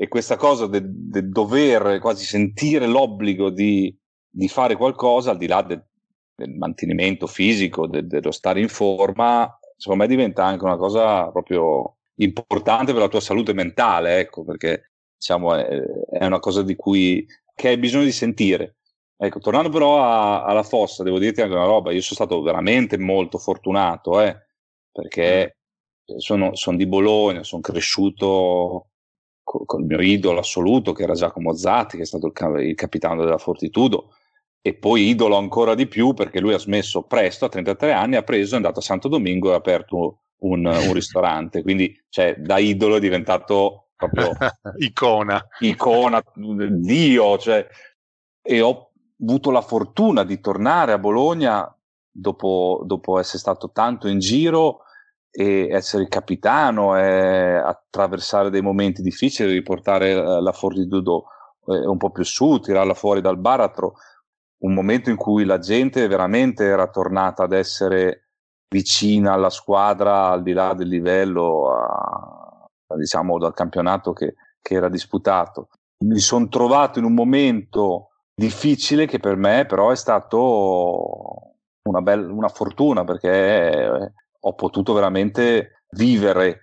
[0.01, 3.93] E questa cosa del de dover quasi sentire l'obbligo di,
[4.31, 5.87] di, fare qualcosa al di là de,
[6.37, 11.97] del mantenimento fisico de, dello stare in forma secondo me diventa anche una cosa proprio
[12.19, 17.27] importante per la tua salute mentale ecco perché diciamo è, è una cosa di cui
[17.57, 18.77] che hai bisogno di sentire
[19.21, 22.97] Ecco, tornando però a, alla fossa, devo dirti anche una roba, io sono stato veramente
[22.99, 24.47] molto fortunato, eh,
[24.93, 25.57] perché
[26.13, 26.19] mm.
[26.19, 28.91] sono, sono, di Bologna, sono cresciuto
[29.43, 33.25] con col mio idolo assoluto, che era Giacomo Zatti, che è stato il, il capitano
[33.25, 34.15] della Fortitudo,
[34.61, 38.23] e poi idolo ancora di più perché lui ha smesso presto, a 33 anni, ha
[38.23, 42.59] preso, è andato a Santo Domingo e ha aperto un, un ristorante, quindi cioè, da
[42.59, 44.31] idolo è diventato proprio
[44.79, 47.67] icona, icona, Dio, cioè,
[48.43, 48.88] e ho
[49.21, 51.73] avuto la fortuna di tornare a Bologna
[52.11, 54.81] dopo, dopo essere stato tanto in giro
[55.31, 61.27] e essere il capitano e attraversare dei momenti difficili, riportare eh, la Fortitudo
[61.67, 63.95] eh, un po' più su, tirarla fuori dal baratro,
[64.61, 68.31] un momento in cui la gente veramente era tornata ad essere
[68.69, 74.89] vicina alla squadra al di là del livello a, diciamo dal campionato che, che era
[74.89, 75.69] disputato.
[76.05, 82.33] Mi sono trovato in un momento difficile che per me però è stato una, bella,
[82.33, 86.61] una fortuna perché ho potuto veramente vivere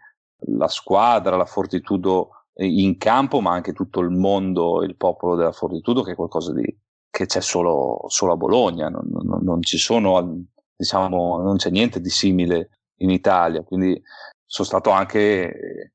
[0.48, 6.02] la squadra, la Fortitudo in campo, ma anche tutto il mondo, il popolo della Fortitudo,
[6.04, 6.64] che è qualcosa di,
[7.10, 12.00] che c'è solo, solo a Bologna, non, non, non, ci sono, diciamo, non c'è niente
[12.00, 13.64] di simile in Italia.
[13.64, 14.02] Quindi
[14.46, 15.92] sono stato anche,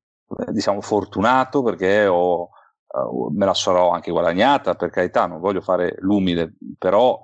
[0.51, 2.51] diciamo, fortunato perché ho,
[2.93, 7.19] uh, me la sarò anche guadagnata, per carità, non voglio fare l'umile, però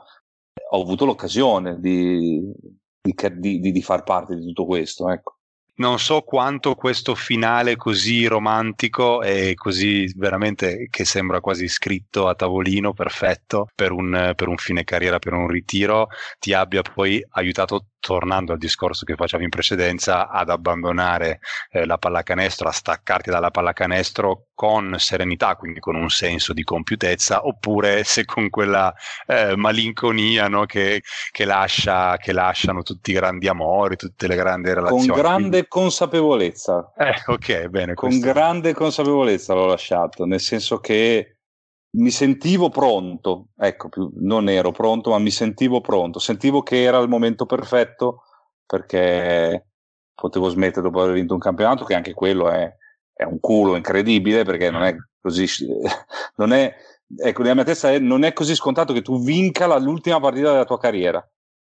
[0.70, 2.42] ho avuto l'occasione di,
[3.00, 5.11] di, di, di far parte di tutto questo.
[5.11, 5.37] Ecco
[5.76, 12.35] non so quanto questo finale così romantico e così veramente che sembra quasi scritto a
[12.35, 17.88] tavolino perfetto per un, per un fine carriera, per un ritiro, ti abbia poi aiutato
[17.98, 23.50] tornando al discorso che facevo in precedenza, ad abbandonare eh, la pallacanestro, a staccarti dalla
[23.50, 28.94] pallacanestro con serenità, quindi con un senso di compiutezza, oppure se con quella
[29.26, 34.72] eh, malinconia no, che, che, lascia, che, lasciano tutti i grandi amori, tutte le grandi
[34.72, 35.09] relazioni.
[35.09, 35.66] Con grande quindi...
[35.68, 36.92] consapevolezza.
[36.96, 37.94] Eh, ok, bene.
[37.94, 41.36] Con grande consapevolezza l'ho lasciato, nel senso che
[41.96, 43.88] mi sentivo pronto, ecco,
[44.20, 48.22] non ero pronto, ma mi sentivo pronto, sentivo che era il momento perfetto
[48.64, 49.66] perché
[50.14, 52.74] potevo smettere dopo aver vinto un campionato, che anche quello è,
[53.12, 55.46] è un culo incredibile perché non è così,
[56.37, 56.74] non è,
[57.18, 60.50] ecco, nella mia testa è, non è così scontato che tu vinca la, l'ultima partita
[60.50, 61.26] della tua carriera.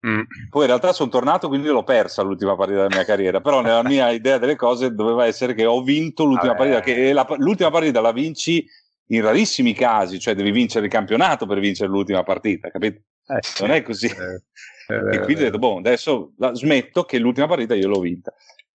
[0.06, 0.22] Mm.
[0.48, 3.40] Poi in realtà sono tornato, quindi l'ho persa l'ultima partita della mia carriera.
[3.40, 6.70] Però nella mia idea delle cose doveva essere che ho vinto l'ultima Vabbè.
[6.70, 8.66] partita, che la, l'ultima partita la vinci
[9.11, 13.03] in rarissimi casi, cioè devi vincere il campionato per vincere l'ultima partita, capito?
[13.27, 13.40] Eh.
[13.61, 14.07] Non è così.
[14.07, 18.01] Eh, eh, e quindi ho detto, boh, adesso la, smetto che l'ultima partita io l'ho
[18.01, 18.33] vinta.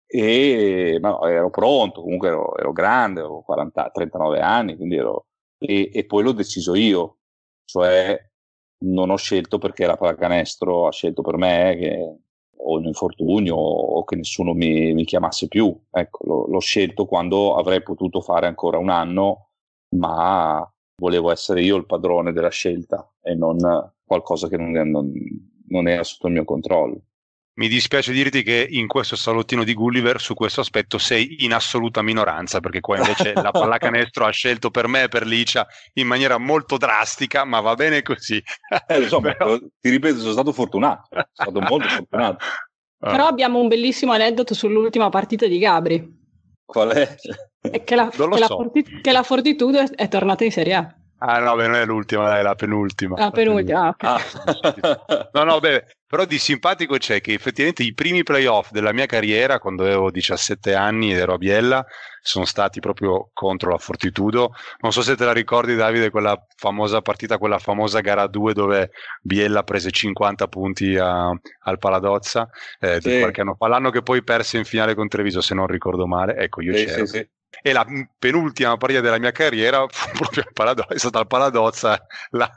[0.06, 5.28] E ma no, ero pronto, comunque ero, ero grande, avevo 40, 39 anni, quindi ero...
[5.58, 7.20] E, e poi l'ho deciso io,
[7.66, 8.20] cioè
[8.86, 12.18] non ho scelto perché la pallacanestro ha scelto per me che
[12.66, 15.76] o un infortunio o che nessuno mi, mi chiamasse più.
[15.92, 19.50] Ecco, l'ho, l'ho, scelto quando avrei potuto fare ancora un anno
[19.98, 23.58] ma volevo essere io il padrone della scelta e non
[24.06, 25.12] qualcosa che non, non,
[25.70, 27.02] non era sotto il mio controllo.
[27.56, 32.02] mi dispiace dirti che in questo salottino di Gulliver su questo aspetto sei in assoluta
[32.02, 36.38] minoranza, perché qua invece la pallacanestro ha scelto per me e per Licia in maniera
[36.38, 38.42] molto drastica, ma va bene così.
[38.88, 39.58] Eh, insomma, Però...
[39.58, 42.46] ti ripeto, sono stato fortunato, sono stato molto fortunato.
[43.04, 43.12] Ah.
[43.12, 46.22] Però abbiamo un bellissimo aneddoto sull'ultima partita di Gabri.
[46.64, 47.16] Qual è?
[47.70, 48.28] È che, la, che, so.
[48.28, 50.96] la Forti- che, la, Fortitudo è tornata in Serie A.
[51.26, 53.16] Ah no, beh, non è l'ultima, è la penultima.
[53.18, 54.82] La penultima, ah, okay.
[54.82, 55.30] ah.
[55.32, 59.60] No, no, beh, però di simpatico c'è che effettivamente i primi playoff della mia carriera,
[59.60, 61.86] quando avevo 17 anni ed ero a Biella,
[62.22, 64.54] sono stati proprio contro la Fortitudo.
[64.82, 68.92] Non so se te la ricordi Davide, quella famosa partita, quella famosa gara 2 dove
[69.22, 72.50] Biella prese 50 punti a, al Paladozza
[72.82, 73.10] eh, sì.
[73.10, 76.06] di qualche anno fa, l'anno che poi perse in finale con Treviso, se non ricordo
[76.06, 76.36] male.
[76.36, 77.06] Ecco, io sì, c'ero.
[77.06, 77.28] Sì,
[77.62, 77.86] e la
[78.18, 82.50] penultima partita della mia carriera fu proprio al Paladozza, è stata al Paladozza la,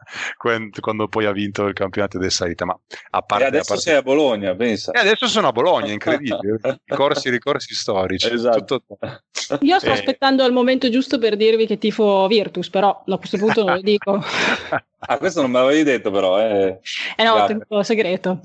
[0.81, 2.65] quando poi ha vinto il campionato del salita.
[2.65, 2.79] Ma
[3.11, 3.83] a parte, e adesso parte...
[3.83, 4.93] sei a Bologna, pensa.
[4.93, 6.61] E adesso sono a Bologna, incredibile.
[6.85, 8.33] ricorsi, ricorsi storici.
[8.33, 8.83] Esatto.
[8.87, 8.99] Tutto...
[9.61, 9.93] Io sto e...
[9.93, 13.81] aspettando il momento giusto per dirvi che tifo Virtus, però a questo punto non lo
[13.81, 14.23] dico.
[14.99, 16.41] ah, questo non me l'avevi detto però.
[16.41, 16.81] Eh,
[17.17, 18.41] eh no, tempo segreto.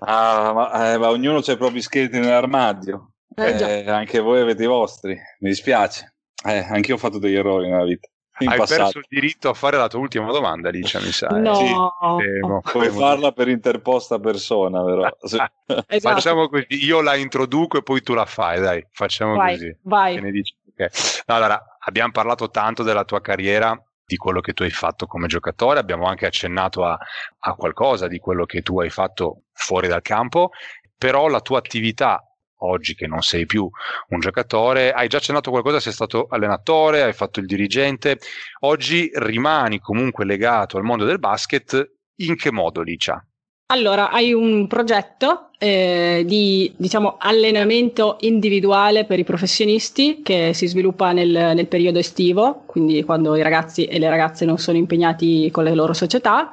[0.00, 3.12] Ah, ma, eh, ma ognuno ha i propri scheletri nell'armadio.
[3.38, 6.14] Eh, eh, anche voi avete i vostri, mi dispiace.
[6.42, 8.08] Eh, anche io ho fatto degli errori nella vita.
[8.38, 8.82] In Hai passato.
[8.82, 11.28] perso il diritto a fare la tua ultima domanda, Licia, mi sa.
[11.28, 11.54] No.
[11.54, 11.64] Sì,
[12.24, 15.08] temo, Puoi farla per interposta persona, però.
[15.20, 15.84] esatto.
[15.98, 19.76] Facciamo così, io la introduco e poi tu la fai, dai, facciamo vai, così.
[19.82, 20.18] Vai.
[20.18, 20.88] Okay.
[21.26, 25.80] Allora, abbiamo parlato tanto della tua carriera, di quello che tu hai fatto come giocatore,
[25.80, 26.96] abbiamo anche accennato a,
[27.40, 30.50] a qualcosa di quello che tu hai fatto fuori dal campo,
[30.96, 32.22] però la tua attività
[32.66, 33.68] oggi che non sei più
[34.08, 38.18] un giocatore, hai già accennato qualcosa, sei stato allenatore, hai fatto il dirigente,
[38.60, 43.24] oggi rimani comunque legato al mondo del basket, in che modo Licia?
[43.68, 51.10] Allora, hai un progetto eh, di diciamo, allenamento individuale per i professionisti che si sviluppa
[51.10, 55.64] nel, nel, periodo estivo, quindi quando i ragazzi e le ragazze non sono impegnati con
[55.64, 56.52] le loro società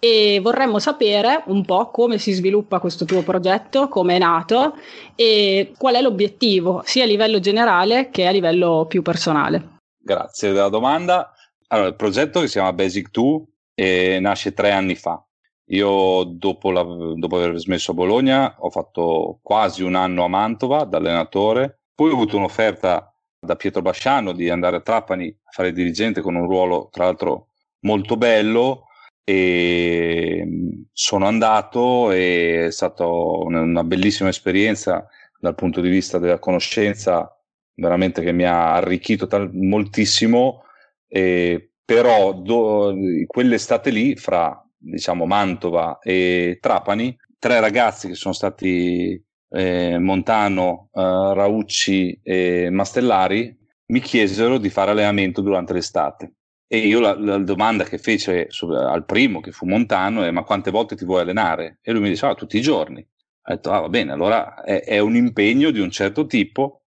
[0.00, 4.74] e vorremmo sapere un po' come si sviluppa questo tuo progetto, come è nato
[5.14, 9.76] e qual è l'obiettivo sia a livello generale che a livello più personale.
[9.96, 11.32] Grazie della domanda.
[11.68, 13.42] Allora, il progetto che si chiama Basic 2
[13.74, 15.22] eh, nasce tre anni fa.
[15.70, 20.84] Io dopo, la, dopo aver smesso a Bologna ho fatto quasi un anno a Mantova
[20.84, 25.72] da allenatore, poi ho avuto un'offerta da Pietro Basciano di andare a Trapani a fare
[25.72, 27.48] dirigente con un ruolo tra l'altro
[27.80, 28.84] molto bello.
[29.24, 30.46] E
[30.90, 35.06] sono andato e è stata una bellissima esperienza
[35.38, 37.30] dal punto di vista della conoscenza
[37.74, 40.62] veramente che mi ha arricchito tal- moltissimo.
[41.06, 42.94] E però do-
[43.26, 51.00] quell'estate lì fra diciamo Mantova e Trapani tre ragazzi che sono stati eh, Montano, eh,
[51.00, 56.32] Raucci e Mastellari mi chiesero di fare allenamento durante l'estate
[56.70, 60.42] e io la, la domanda che fece su, al primo, che fu Montano, è ma
[60.42, 61.78] quante volte ti vuoi allenare?
[61.80, 63.00] E lui mi diceva ah, tutti i giorni.
[63.00, 66.82] Ho detto, ah va bene, allora è, è, un impegno di un certo tipo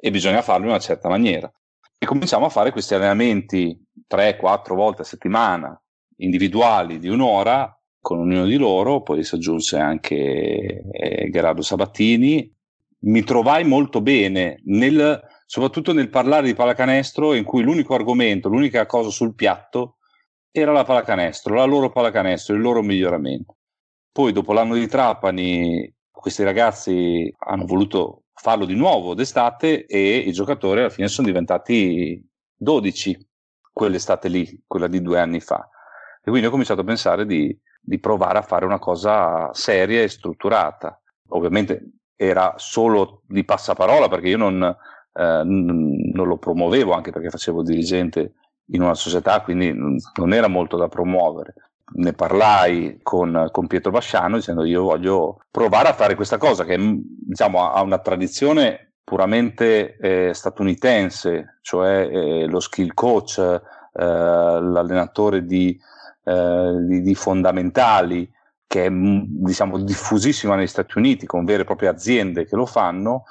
[0.00, 1.52] e bisogna farlo in una certa maniera.
[1.98, 3.76] E cominciamo a fare questi allenamenti
[4.08, 5.82] 3-4 volte a settimana,
[6.16, 12.52] individuali di un'ora, con ognuno di loro, poi si aggiunse anche eh, Gerardo Sabattini.
[13.06, 18.86] Mi trovai molto bene nel soprattutto nel parlare di pallacanestro in cui l'unico argomento, l'unica
[18.86, 19.98] cosa sul piatto
[20.50, 23.56] era la pallacanestro, la loro pallacanestro, il loro miglioramento.
[24.10, 30.32] Poi dopo l'anno di Trapani questi ragazzi hanno voluto farlo di nuovo d'estate e i
[30.32, 32.24] giocatori alla fine sono diventati
[32.56, 33.28] 12
[33.72, 35.68] quell'estate lì, quella di due anni fa.
[36.24, 40.08] E quindi ho cominciato a pensare di, di provare a fare una cosa seria e
[40.08, 40.98] strutturata.
[41.28, 47.62] Ovviamente era solo di passaparola perché io non, eh, non lo promuovevo anche perché facevo
[47.62, 48.34] dirigente
[48.68, 51.54] in una società, quindi non era molto da promuovere.
[51.96, 56.78] Ne parlai con, con Pietro Basciano dicendo io voglio provare a fare questa cosa che
[56.78, 63.60] diciamo, ha una tradizione puramente eh, statunitense, cioè eh, lo skill coach, eh,
[63.92, 65.78] l'allenatore di,
[66.24, 68.30] eh, di, di, fondamentali,
[68.66, 73.24] che è diciamo, diffusissima negli Stati Uniti con vere e proprie aziende che lo fanno,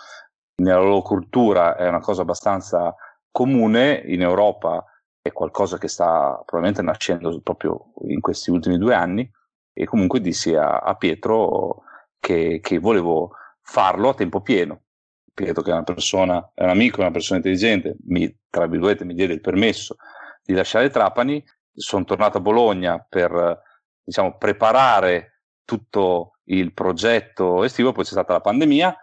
[0.56, 2.96] nella loro cultura è una cosa abbastanza
[3.32, 4.86] comune, in Europa
[5.22, 9.30] è qualcosa che sta probabilmente nascendo proprio in questi ultimi due anni.
[9.76, 11.84] E comunque dissi a, a Pietro
[12.20, 14.82] che, che, volevo farlo a tempo pieno.
[15.34, 19.04] Pietro che è una persona, è un amico, è una persona intelligente, mi, tra virgolette
[19.04, 19.96] mi diede il permesso
[20.44, 23.62] di lasciare Trapani, sono tornato a Bologna per
[24.04, 28.96] diciamo, preparare tutto il progetto estivo, poi c'è stata la pandemia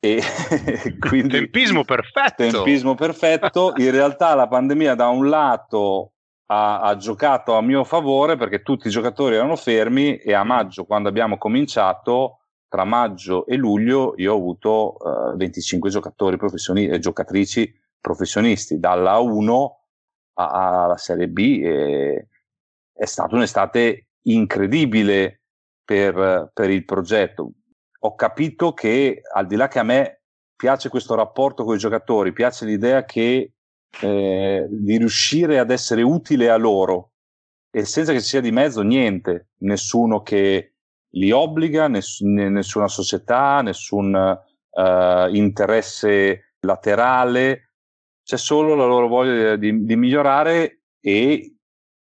[0.00, 0.22] e
[0.98, 2.48] quindi tempismo perfetto.
[2.48, 3.72] Tempismo perfetto.
[3.78, 6.12] In realtà la pandemia da un lato
[6.46, 10.84] ha, ha, giocato a mio favore perché tutti i giocatori erano fermi e a maggio,
[10.84, 16.98] quando abbiamo cominciato, tra maggio e luglio, io ho avuto uh, 25 giocatori professionisti e
[16.98, 19.77] giocatrici professionisti, dalla 1
[20.46, 21.38] alla Serie B.
[21.62, 22.28] E
[22.92, 25.42] è stata un'estate incredibile
[25.84, 27.52] per, per il progetto.
[28.00, 30.22] Ho capito che al di là che a me
[30.56, 33.52] piace questo rapporto con i giocatori, piace l'idea che
[34.00, 37.12] eh, di riuscire ad essere utile a loro
[37.70, 40.74] e senza che ci sia di mezzo niente, nessuno che
[41.10, 47.67] li obbliga, ness- nessuna società, nessun uh, interesse laterale,
[48.28, 51.54] c'è solo la loro voglia di, di migliorare e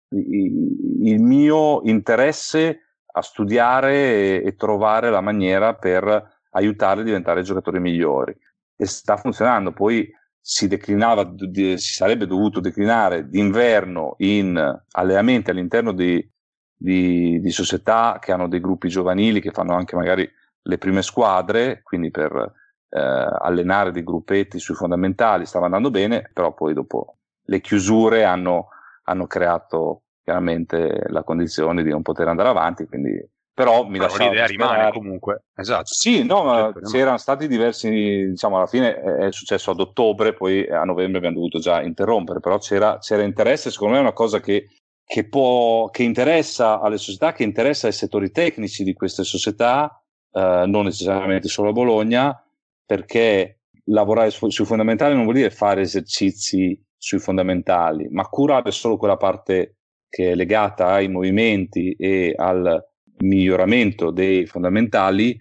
[0.10, 7.80] il mio interesse a studiare e, e, trovare la maniera per aiutarli a diventare giocatori
[7.80, 8.36] migliori.
[8.76, 9.72] E sta funzionando.
[9.72, 10.12] Poi
[10.42, 16.28] si declinava, si sarebbe dovuto declinare d'inverno in allenamenti all'interno di,
[16.76, 20.28] di, di, società che hanno dei gruppi giovanili che fanno anche magari
[20.64, 22.64] le prime squadre, quindi per
[23.00, 28.70] allenare dei gruppetti sui fondamentali stava andando bene, però poi dopo le chiusure hanno,
[29.04, 33.24] hanno creato chiaramente la condizione di non poter andare avanti, quindi
[33.56, 35.46] però mi lasciava l'idea rimane comunque.
[35.56, 35.86] Esatto.
[35.86, 37.90] Sì no ma certo, c'erano stati diversi
[38.32, 42.58] diciamo alla fine è successo ad ottobre poi a novembre abbiamo dovuto già interrompere però
[42.58, 44.68] c'era, c'era interesse secondo me è una cosa che,
[45.06, 50.04] che, può, che interessa alle società che interessa ai settori tecnici di queste società
[50.34, 52.45] eh, non necessariamente solo a Bologna
[52.86, 58.98] perché lavorare su, sui fondamentali non vuol dire fare esercizi sui fondamentali ma curare solo
[58.98, 59.78] quella parte
[60.10, 62.84] che è legata ai movimenti e al
[63.18, 65.38] miglioramento dei fondamentali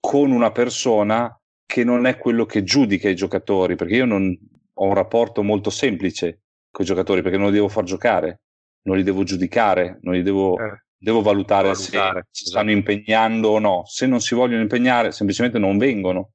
[0.00, 1.34] con una persona
[1.66, 4.36] che non è quello che giudica i giocatori, perché io non
[4.72, 6.40] ho un rapporto molto semplice
[6.70, 8.40] con i giocatori, perché non li devo far giocare,
[8.82, 13.50] non li devo giudicare, non li devo, eh, devo valutare, valutare, se si stanno impegnando
[13.50, 13.82] o no.
[13.86, 16.32] Se non si vogliono impegnare, semplicemente non vengono.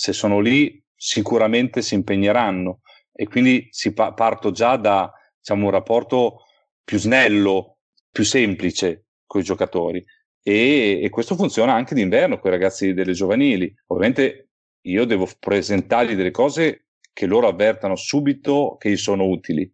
[0.00, 2.80] Se sono lì, sicuramente si impegneranno.
[3.12, 6.44] E quindi si pa- parto già da diciamo, un rapporto
[6.82, 10.02] più snello, più semplice con i giocatori.
[10.42, 13.70] E, e, questo funziona anche d'inverno con i ragazzi delle giovanili.
[13.88, 14.52] Ovviamente
[14.86, 19.70] io devo presentargli delle cose che loro avvertano subito che gli sono utili,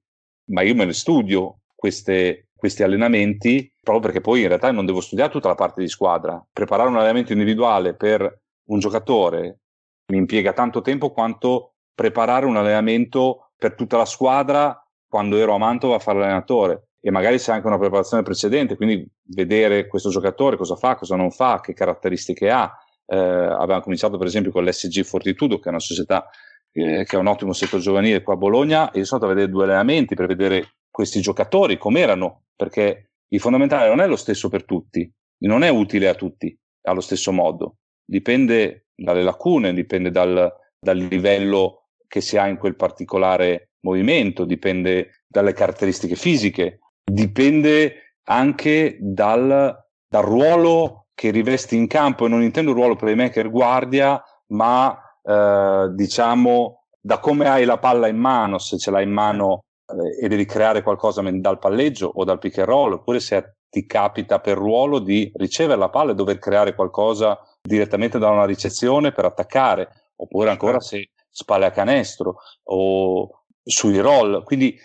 [0.47, 5.01] ma io me ne studio queste, questi allenamenti proprio perché poi in realtà non devo
[5.01, 6.45] studiare tutta la parte di squadra.
[6.53, 9.61] Preparare un allenamento individuale per un giocatore
[10.09, 15.59] mi impiega tanto tempo quanto preparare un allenamento per tutta la squadra quando ero a
[15.59, 20.57] Mantova a fare l'allenatore e magari c'è anche una preparazione precedente, quindi vedere questo giocatore
[20.57, 22.69] cosa fa, cosa non fa, che caratteristiche ha.
[23.07, 26.29] Eh, abbiamo cominciato per esempio con l'SG Fortitudo, che è una società
[26.73, 29.35] eh, che ha un ottimo settore giovanile qua a Bologna, e io sono andato a
[29.37, 34.49] vedere due allenamenti per vedere questi giocatori com'erano, perché il fondamentale non è lo stesso
[34.49, 35.09] per tutti,
[35.45, 41.89] non è utile a tutti allo stesso modo, dipende dalle lacune, dipende dal, dal livello
[42.09, 49.77] che si ha in quel particolare movimento, dipende dalle caratteristiche fisiche, dipende anche dal,
[50.09, 55.89] dal ruolo che rivesti in campo e non intendo il ruolo playmaker guardia, ma eh,
[55.93, 60.29] diciamo da come hai la palla in mano, se ce l'hai in mano eh, e
[60.29, 64.57] devi creare qualcosa dal palleggio o dal pick and roll, oppure se ti capita per
[64.57, 70.13] ruolo di ricevere la palla e dover creare qualcosa direttamente da una ricezione per attaccare,
[70.17, 70.87] oppure ancora certo.
[70.87, 74.43] se spalle a canestro o sui roll.
[74.45, 74.79] Quindi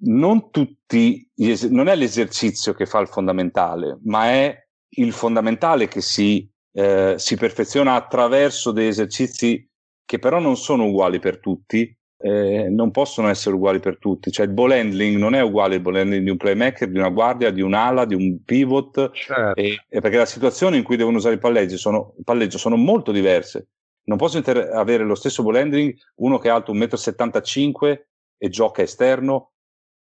[0.00, 1.30] non tutti,
[1.70, 7.36] non è l'esercizio che fa il fondamentale, ma è il fondamentale che si, eh, si
[7.36, 9.66] perfeziona attraverso degli esercizi
[10.04, 14.30] che però non sono uguali per tutti, eh, non possono essere uguali per tutti.
[14.30, 17.10] Cioè il ball handling non è uguale al ball handling di un playmaker, di una
[17.10, 19.60] guardia, di un'ala, di un pivot, certo.
[19.60, 23.12] e, e perché la situazione in cui devono usare il palleggio sono, palleggio sono molto
[23.12, 23.68] diverse.
[24.04, 28.00] Non posso inter- avere lo stesso ball handling uno che è alto 1,75 m
[28.38, 29.52] e gioca esterno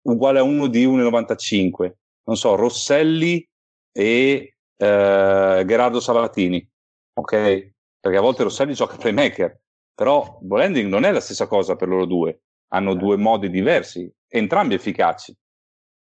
[0.03, 1.93] uguale a uno di 1,95.
[2.25, 3.47] Non so, Rosselli
[3.93, 6.67] e eh, Gerardo Sabatini,
[7.15, 7.73] ok?
[8.01, 9.61] Perché a volte Rosselli gioca playmaker,
[9.95, 14.75] però Bolending non è la stessa cosa per loro due, hanno due modi diversi, entrambi
[14.75, 15.37] efficaci.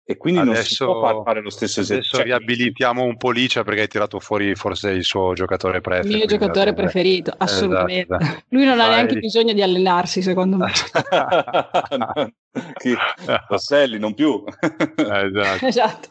[0.07, 2.19] E quindi adesso, non si può fare lo stesso esercizio.
[2.19, 6.11] Adesso riabilitiamo un po' Licia perché hai tirato fuori forse il suo giocatore preferito.
[6.11, 8.15] Il mio giocatore preferito, assolutamente.
[8.15, 8.43] Esatto.
[8.49, 10.71] Lui non ha neanche bisogno di allenarsi, secondo me.
[13.49, 14.43] Rosselli, non più.
[14.95, 15.65] esatto.
[15.65, 16.09] esatto.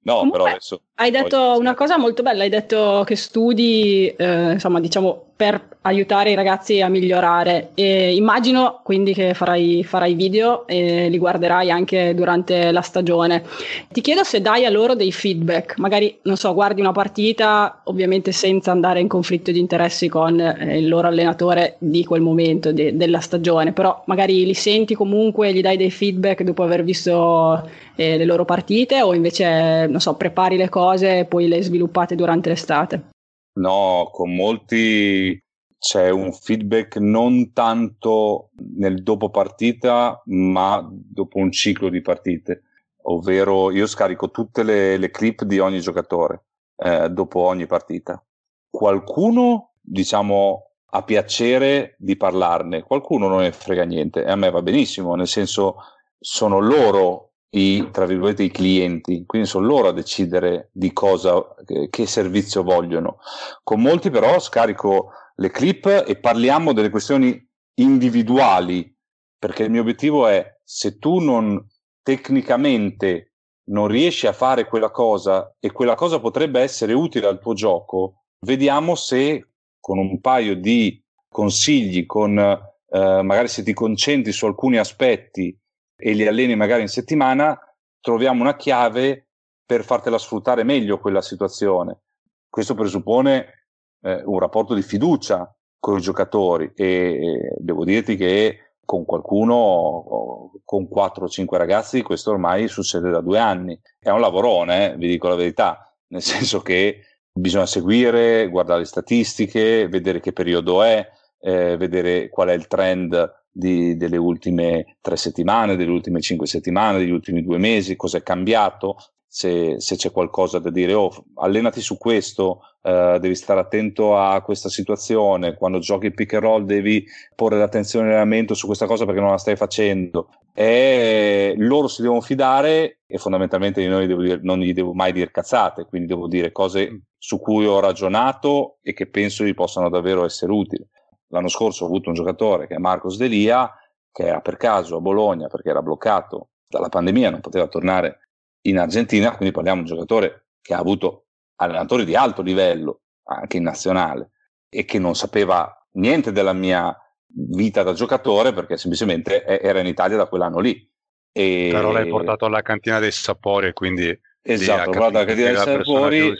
[0.00, 0.82] No, Comunque, però adesso.
[0.94, 1.58] Hai detto poi...
[1.58, 6.80] una cosa molto bella, hai detto che studi, eh, insomma, diciamo, per aiutare i ragazzi
[6.80, 7.70] a migliorare.
[7.74, 13.44] E immagino quindi che farai, farai, video e li guarderai anche durante la stagione.
[13.90, 18.32] Ti chiedo se dai a loro dei feedback, magari, non so, guardi una partita, ovviamente
[18.32, 22.96] senza andare in conflitto di interessi con eh, il loro allenatore di quel momento de-
[22.96, 28.16] della stagione, però magari li senti comunque, gli dai dei feedback dopo aver visto eh,
[28.16, 32.48] le loro partite o invece, non so, prepari le cose e poi le sviluppate durante
[32.48, 33.14] l'estate?
[33.56, 35.40] No, con molti
[35.78, 42.62] c'è un feedback non tanto nel dopo partita, ma dopo un ciclo di partite.
[43.08, 46.44] Ovvero io scarico tutte le, le clip di ogni giocatore
[46.76, 48.22] eh, dopo ogni partita.
[48.68, 54.62] Qualcuno, diciamo, ha piacere di parlarne, qualcuno non ne frega niente e a me va
[54.62, 55.76] benissimo, nel senso
[56.18, 61.44] sono loro i, tra virgolette, i clienti, quindi sono loro a decidere di cosa,
[61.90, 63.18] che servizio vogliono.
[63.62, 67.40] Con molti però scarico le clip e parliamo delle questioni
[67.74, 68.94] individuali,
[69.38, 71.64] perché il mio obiettivo è se tu non
[72.02, 73.32] tecnicamente
[73.68, 78.24] non riesci a fare quella cosa e quella cosa potrebbe essere utile al tuo gioco,
[78.40, 79.48] vediamo se
[79.80, 85.56] con un paio di consigli, con eh, magari se ti concentri su alcuni aspetti
[85.96, 87.58] e li alleni magari in settimana,
[88.00, 89.28] troviamo una chiave
[89.64, 92.00] per fartela sfruttare meglio quella situazione.
[92.48, 93.68] Questo presuppone
[94.02, 100.86] eh, un rapporto di fiducia con i giocatori e, devo dirti che con qualcuno, con
[100.86, 103.78] 4 o 5 ragazzi, questo ormai succede da due anni.
[103.98, 107.00] È un lavorone, eh, vi dico la verità, nel senso che
[107.32, 111.04] bisogna seguire, guardare le statistiche, vedere che periodo è,
[111.40, 116.98] eh, vedere qual è il trend di, delle ultime tre settimane, delle ultime cinque settimane,
[116.98, 118.96] degli ultimi due mesi, cosa è cambiato,
[119.26, 124.40] se, se c'è qualcosa da dire, oh, allenati su questo, uh, devi stare attento a
[124.42, 127.04] questa situazione, quando giochi pick and roll devi
[127.34, 130.28] porre l'attenzione all'allenamento su questa cosa perché non la stai facendo.
[130.54, 135.84] E loro si devono fidare e fondamentalmente io dire, non gli devo mai dire cazzate,
[135.84, 140.52] quindi devo dire cose su cui ho ragionato e che penso gli possano davvero essere
[140.52, 140.86] utili.
[141.28, 143.72] L'anno scorso ho avuto un giocatore che è Marcos Delia,
[144.10, 148.28] che era per caso a Bologna perché era bloccato dalla pandemia, non poteva tornare
[148.66, 153.56] in Argentina, quindi parliamo di un giocatore che ha avuto allenatori di alto livello, anche
[153.56, 154.30] in nazionale,
[154.68, 156.96] e che non sapeva niente della mia
[157.26, 160.90] vita da giocatore perché semplicemente era in Italia da quell'anno lì.
[161.32, 161.68] E...
[161.70, 164.18] Però l'hai portato alla cantina dei sapori, quindi...
[164.48, 166.34] Esatto, guarda la cantina dei sapori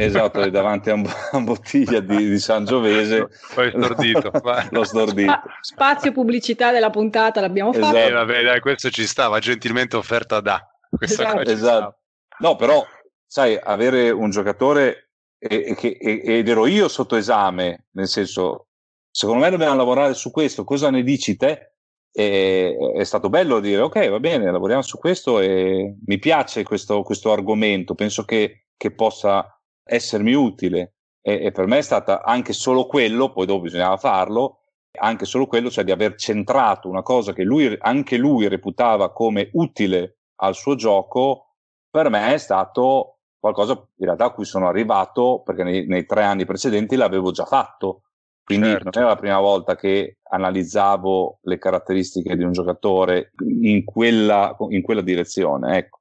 [0.00, 3.30] Esatto, davanti a una bottiglia di, di Sangiovese.
[3.52, 4.30] Poi stordito.
[4.70, 5.32] L'ho stordito.
[5.32, 7.86] Spa- spazio pubblicità della puntata l'abbiamo esatto.
[7.86, 7.98] fatto.
[7.98, 10.64] Eh, vabbè, dai, questo ci stava, gentilmente offerta da.
[10.88, 11.50] Questa esatto.
[11.50, 11.98] esatto.
[12.38, 12.86] No, però,
[13.26, 18.68] sai, avere un giocatore e, e, ed ero io sotto esame, nel senso,
[19.10, 21.72] secondo me dobbiamo lavorare su questo, cosa ne dici te?
[22.12, 27.02] E, è stato bello dire, ok, va bene, lavoriamo su questo e mi piace questo,
[27.02, 29.57] questo argomento, penso che, che possa
[29.88, 34.60] essermi utile e, e, per me è stata anche solo quello, poi dopo bisognava farlo,
[34.98, 39.50] anche solo quello, cioè di aver centrato una cosa che lui, anche lui reputava come
[39.52, 41.54] utile al suo gioco,
[41.90, 46.24] per me è stato qualcosa in realtà a cui sono arrivato perché nei, nei tre
[46.24, 48.02] anni precedenti l'avevo già fatto.
[48.42, 48.84] Quindi certo.
[48.84, 54.80] non era la prima volta che analizzavo le caratteristiche di un giocatore in quella, in
[54.80, 55.76] quella direzione.
[55.76, 55.97] Ecco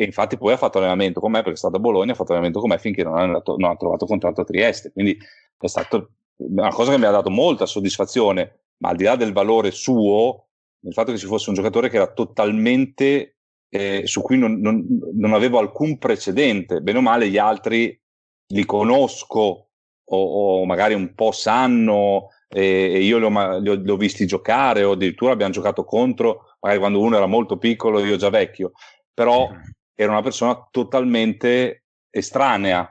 [0.00, 2.30] e infatti poi ha fatto allenamento con me perché è stato a Bologna, ha fatto
[2.30, 5.18] allenamento con me finché non, andato, non ha trovato contratto a Trieste, quindi
[5.58, 6.02] è stata
[6.36, 10.46] una cosa che mi ha dato molta soddisfazione, ma al di là del valore suo,
[10.80, 13.36] il fatto che ci fosse un giocatore che era totalmente
[13.68, 17.94] eh, su cui non, non, non, avevo alcun precedente, bene o male gli altri
[18.52, 19.68] li conosco
[20.02, 22.62] o, o magari un po' sanno e,
[22.94, 26.56] e io li ho, li, ho, li ho, visti giocare o addirittura abbiamo giocato contro,
[26.60, 28.72] magari quando uno era molto piccolo e io già vecchio,
[29.12, 29.46] però
[30.02, 32.90] era una persona totalmente estranea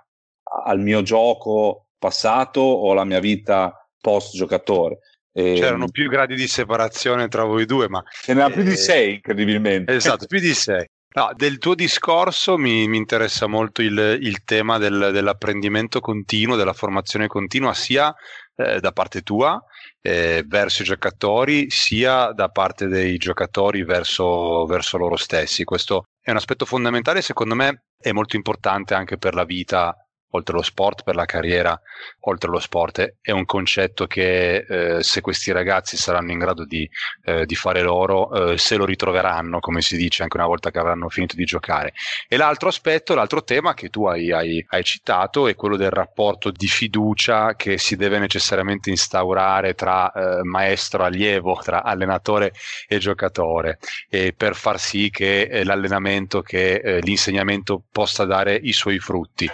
[0.66, 5.00] al mio gioco passato o alla mia vita post giocatore.
[5.34, 8.04] E, C'erano più gradi di separazione tra voi due, ma...
[8.12, 9.92] Ce n'era eh, più di sei, incredibilmente.
[9.92, 10.86] Esatto, più di sei.
[11.16, 16.74] No, del tuo discorso mi, mi interessa molto il, il tema del, dell'apprendimento continuo, della
[16.74, 18.14] formazione continua, sia
[18.56, 19.60] eh, da parte tua
[20.02, 25.64] eh, verso i giocatori, sia da parte dei giocatori verso, verso loro stessi.
[25.64, 29.96] Questo è un aspetto fondamentale, secondo me è molto importante anche per la vita
[30.32, 31.80] oltre lo sport per la carriera,
[32.22, 33.16] oltre lo sport.
[33.22, 36.90] È un concetto che eh, se questi ragazzi saranno in grado di,
[37.26, 40.80] eh, di fare loro, eh, se lo ritroveranno, come si dice, anche una volta che
[40.80, 41.94] avranno finito di giocare.
[42.28, 46.52] E l'altro aspetto, l'altro tema che tu hai, hai, hai citato è quello del rapporto
[46.52, 52.54] di fiducia che si deve necessariamente instaurare tra eh, maestro allievo, tra allenatore
[52.88, 58.74] e giocatore, e per far sì che eh, l'allenamento, che eh, l'insegnamento possa dare i
[58.74, 59.50] suoi frutti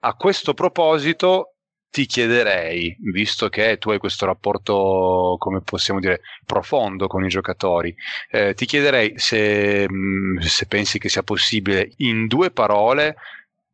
[0.00, 1.54] a questo proposito
[1.90, 7.94] ti chiederei, visto che tu hai questo rapporto, come possiamo dire, profondo con i giocatori,
[8.30, 13.16] eh, ti chiederei se, mm, se, pensi che sia possibile in due parole,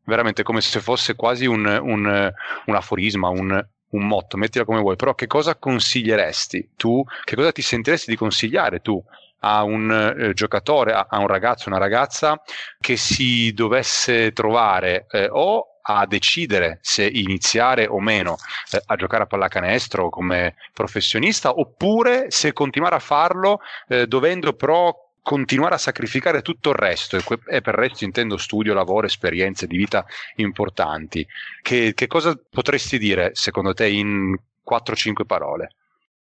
[0.04, 2.32] veramente come se fosse quasi un, un,
[2.66, 7.52] un aforisma, un, un motto, mettila come vuoi, però che cosa consiglieresti tu, che cosa
[7.52, 9.02] ti sentiresti di consigliare tu
[9.40, 12.40] a un eh, giocatore, a, a, un ragazzo, una ragazza
[12.78, 18.36] che si dovesse trovare eh, o a decidere se iniziare o meno
[18.70, 24.94] eh, a giocare a pallacanestro come professionista oppure se continuare a farlo eh, dovendo però
[25.24, 29.78] continuare a sacrificare tutto il resto e per il resto intendo studio, lavoro, esperienze di
[29.78, 30.04] vita
[30.36, 31.26] importanti.
[31.62, 34.36] Che, che cosa potresti dire secondo te in
[34.68, 35.76] 4-5 parole?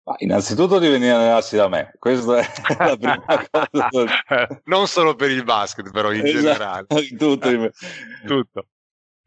[0.03, 2.47] Ma innanzitutto di venire a allenarsi da me, questa è
[2.78, 4.62] la prima cosa.
[4.66, 6.88] non solo per il basket, però in esatto, generale.
[7.18, 7.72] Tutto.
[8.28, 8.66] tutto.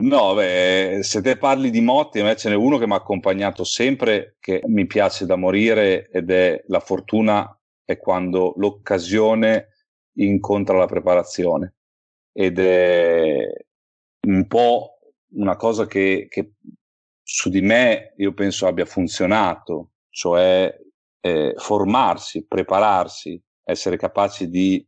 [0.03, 2.97] No, beh, se te parli di Motti, a me ce n'è uno che mi ha
[2.97, 9.69] accompagnato sempre, che mi piace da morire ed è la fortuna è quando l'occasione
[10.17, 11.75] incontra la preparazione.
[12.33, 13.47] Ed è
[14.27, 14.99] un po'
[15.35, 16.55] una cosa che, che
[17.23, 20.77] su di me io penso abbia funzionato, cioè
[21.21, 24.85] eh, formarsi, prepararsi, essere capaci di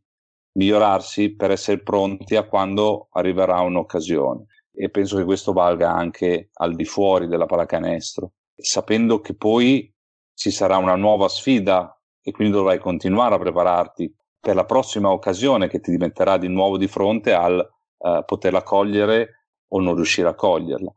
[0.57, 6.75] migliorarsi per essere pronti a quando arriverà un'occasione e penso che questo valga anche al
[6.75, 9.91] di fuori della pallacanestro, sapendo che poi
[10.33, 15.67] ci sarà una nuova sfida e quindi dovrai continuare a prepararti per la prossima occasione
[15.67, 17.67] che ti diventerà di nuovo di fronte al
[17.97, 20.91] uh, poterla cogliere o non riuscire a coglierla.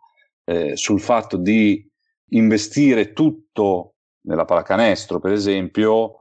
[0.44, 1.86] Eh, sul fatto di
[2.30, 6.16] investire tutto nella pallacanestro, per esempio,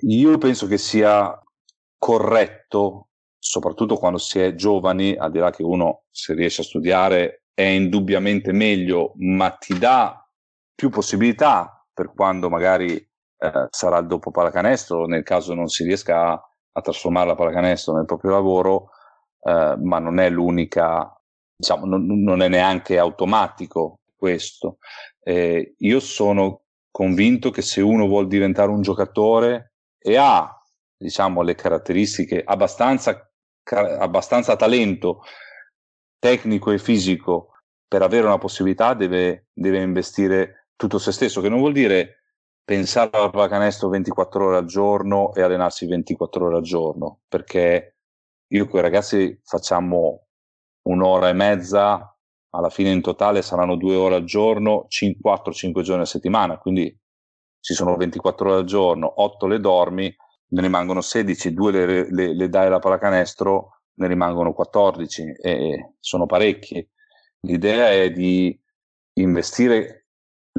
[0.00, 1.40] io penso che sia
[1.96, 3.07] corretto
[3.38, 7.62] soprattutto quando si è giovani, al di là che uno se riesce a studiare è
[7.62, 10.24] indubbiamente meglio, ma ti dà
[10.74, 16.32] più possibilità per quando magari eh, sarà il dopo pallacanestro, nel caso non si riesca
[16.32, 18.90] a, a trasformare la pallacanestro nel proprio lavoro,
[19.42, 21.12] eh, ma non è l'unica,
[21.56, 24.78] diciamo, non, non è neanche automatico questo.
[25.20, 30.52] Eh, io sono convinto che se uno vuole diventare un giocatore e ha
[30.96, 33.27] diciamo le caratteristiche abbastanza
[33.76, 35.22] abbastanza talento
[36.18, 37.52] tecnico e fisico
[37.86, 42.18] per avere una possibilità deve, deve investire tutto se stesso, che non vuol dire
[42.62, 47.96] pensare alla pallacanestro 24 ore al giorno e allenarsi 24 ore al giorno, perché
[48.48, 50.26] io con i ragazzi facciamo
[50.82, 52.14] un'ora e mezza,
[52.50, 56.94] alla fine in totale saranno due ore al giorno, 4-5 giorni a settimana, quindi
[57.60, 60.14] ci sono 24 ore al giorno, 8 le dormi,
[60.50, 66.26] ne rimangono 16, due le, le, le dai alla pallacanestro, ne rimangono 14 e sono
[66.26, 66.86] parecchi.
[67.40, 68.58] L'idea è di
[69.14, 70.06] investire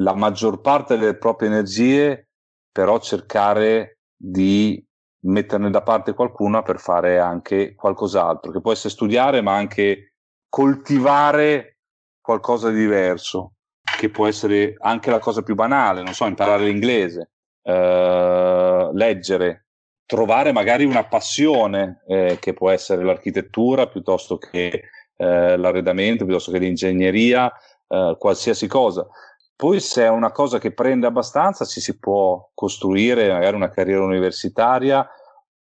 [0.00, 2.28] la maggior parte delle proprie energie,
[2.70, 4.84] però cercare di
[5.22, 10.14] metterne da parte qualcuna per fare anche qualcos'altro, che può essere studiare, ma anche
[10.48, 11.78] coltivare
[12.20, 13.54] qualcosa di diverso,
[13.98, 17.32] che può essere anche la cosa più banale, non so, imparare l'inglese,
[17.62, 19.66] eh, leggere,
[20.10, 24.82] trovare magari una passione eh, che può essere l'architettura piuttosto che
[25.16, 27.48] eh, l'arredamento, piuttosto che l'ingegneria,
[27.86, 29.06] eh, qualsiasi cosa.
[29.54, 34.02] Poi se è una cosa che prende abbastanza ci si può costruire magari una carriera
[34.02, 35.08] universitaria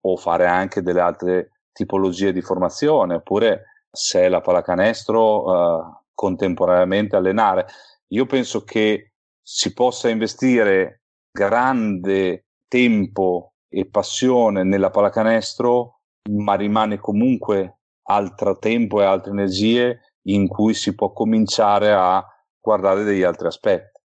[0.01, 7.15] o fare anche delle altre tipologie di formazione, oppure se è la pallacanestro eh, contemporaneamente
[7.15, 7.65] allenare.
[8.09, 15.99] Io penso che si possa investire grande tempo e passione nella pallacanestro,
[16.29, 22.25] ma rimane comunque altro tempo e altre energie in cui si può cominciare a
[22.57, 23.99] guardare degli altri aspetti.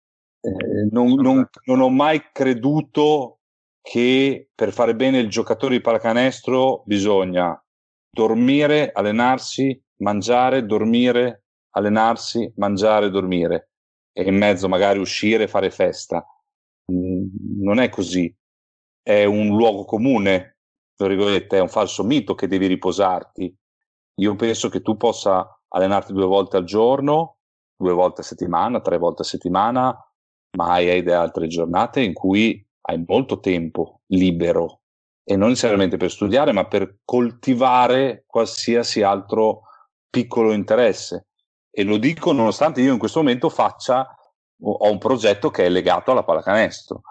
[0.41, 3.41] Eh, non, non, non, ho mai creduto
[3.83, 7.61] che per fare bene il giocatore di pallacanestro bisogna
[8.09, 13.71] dormire, allenarsi, mangiare, dormire, allenarsi, mangiare, dormire
[14.13, 16.25] e in mezzo magari uscire e fare festa.
[16.93, 18.33] Mm, non è così
[19.07, 20.57] è un luogo comune,
[20.97, 23.57] è un falso mito che devi riposarti.
[24.17, 27.37] Io penso che tu possa allenarti due volte al giorno
[27.77, 29.97] due volte a settimana, tre volte a settimana,
[30.57, 34.81] ma hai delle altre giornate in cui hai molto tempo libero
[35.23, 39.63] e non necessariamente per studiare, ma per coltivare qualsiasi altro
[40.09, 41.27] piccolo interesse.
[41.71, 44.09] E lo dico nonostante io in questo momento faccia,
[44.63, 47.03] ho un progetto che è legato alla pallacanestro,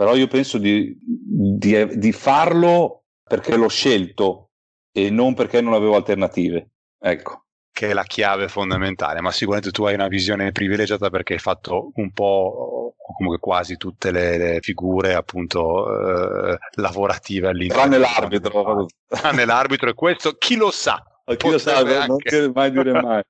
[0.00, 4.52] però io penso di, di, di farlo perché l'ho scelto
[4.90, 6.70] e non perché non avevo alternative.
[6.98, 11.38] Ecco che è la chiave fondamentale, ma sicuramente tu hai una visione privilegiata perché hai
[11.38, 17.82] fatto un po' comunque quasi tutte le, le figure appunto eh, lavorative all'interno.
[17.82, 18.86] Tranne l'arbitro.
[19.06, 21.04] Tranne l'arbitro e questo chi lo sa.
[21.36, 22.16] Chi lo sa, non
[22.54, 23.22] mai dire mai.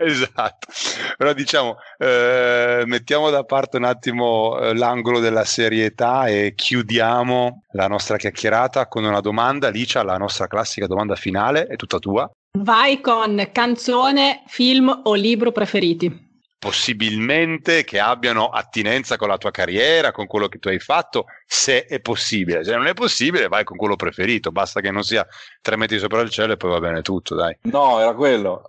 [0.00, 0.68] Esatto,
[1.16, 7.88] però diciamo, eh, mettiamo da parte un attimo eh, l'angolo della serietà e chiudiamo la
[7.88, 9.70] nostra chiacchierata con una domanda.
[9.70, 12.30] Licia, la nostra classica domanda finale è tutta tua.
[12.60, 16.27] Vai con canzone, film o libro preferiti.
[16.58, 21.84] Possibilmente che abbiano attinenza con la tua carriera, con quello che tu hai fatto, se
[21.84, 22.64] è possibile.
[22.64, 24.50] Se non è possibile, vai con quello preferito.
[24.50, 25.24] Basta che non sia
[25.62, 27.56] tre metri sopra il cielo e poi va bene tutto, dai.
[27.62, 28.64] No, era quello.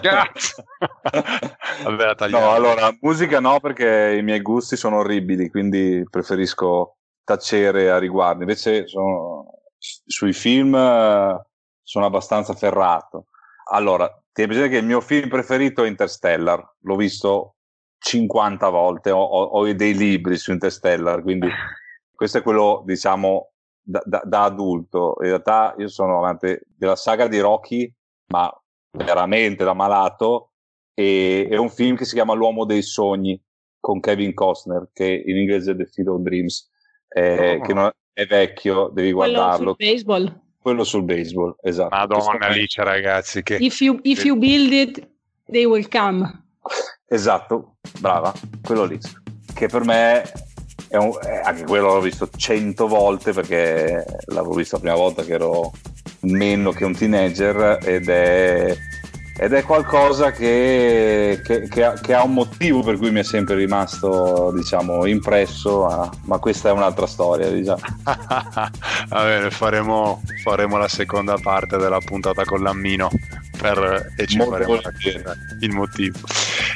[0.00, 0.64] Grazie.
[1.84, 7.98] Vabbè, no, allora, musica no, perché i miei gusti sono orribili, quindi preferisco tacere a
[7.98, 8.40] riguardo.
[8.40, 10.72] Invece sono, sui film
[11.82, 13.26] sono abbastanza ferrato.
[13.70, 17.56] Allora, ti presente che il mio film preferito è Interstellar, l'ho visto
[17.98, 21.48] 50 volte, ho, ho, ho dei libri su Interstellar, quindi
[22.14, 23.50] questo è quello, diciamo,
[23.82, 25.16] da, da, da, adulto.
[25.22, 27.92] In realtà io sono amante della saga di Rocky,
[28.26, 28.48] ma
[28.92, 30.52] veramente da malato,
[30.94, 33.42] e è un film che si chiama L'uomo dei sogni,
[33.80, 36.70] con Kevin Costner, che in inglese è The Field of Dreams,
[37.08, 37.60] eh, oh.
[37.60, 39.74] che non è vecchio, devi quello guardarlo.
[39.76, 41.94] Sul baseball quello sul baseball, esatto.
[41.94, 43.42] Madonna Alice, ragazzi.
[43.42, 43.56] Che...
[43.56, 45.08] If, you, if you build it,
[45.50, 46.44] they will come.
[47.10, 48.98] Esatto, brava, quello lì.
[49.54, 50.30] Che per me
[50.88, 55.22] è un, eh, anche quello l'ho visto cento volte perché l'avevo visto la prima volta
[55.24, 55.72] che ero
[56.20, 58.76] meno che un teenager ed è
[59.40, 63.22] ed è qualcosa che, che, che, ha, che, ha, un motivo per cui mi è
[63.22, 67.78] sempre rimasto diciamo impresso ah, ma questa è un'altra storia diciamo.
[68.02, 73.08] va bene faremo, faremo, la seconda parte della puntata con l'ammino
[73.56, 74.80] per, e ci Molto faremo
[75.60, 76.18] il motivo.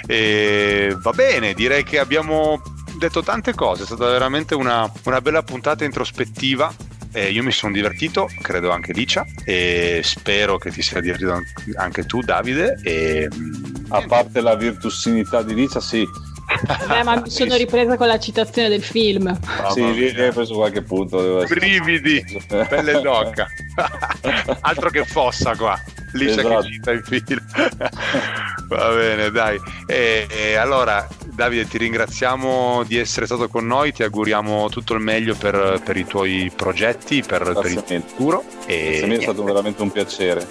[0.07, 2.63] E, va bene direi che abbiamo
[2.97, 6.73] detto tante cose è stata veramente una, una bella puntata introspettiva
[7.13, 11.43] eh, io mi sono divertito, credo anche Licia, e spero che ti sia divertito
[11.77, 12.79] anche tu, Davide.
[12.83, 13.29] E...
[13.33, 16.07] Mm, A parte la virtuosinità di Licia, sì.
[16.87, 19.27] Beh, ma mi sono ripresa con la citazione del film.
[19.27, 21.45] Ah, sì, lì hai preso qualche punto.
[21.49, 22.23] Brividi,
[22.69, 23.47] pelle d'occa.
[24.61, 25.81] Altro che fossa qua.
[26.13, 26.61] Licia esatto.
[26.61, 27.41] che cita il film.
[28.69, 29.59] Va bene, dai.
[29.87, 35.01] E, e allora, Davide, ti ringraziamo di essere stato con noi, ti auguriamo tutto il
[35.01, 38.45] meglio per, per i tuoi progetti, per, per il futuro.
[38.67, 40.47] E Grazie è stato veramente un piacere,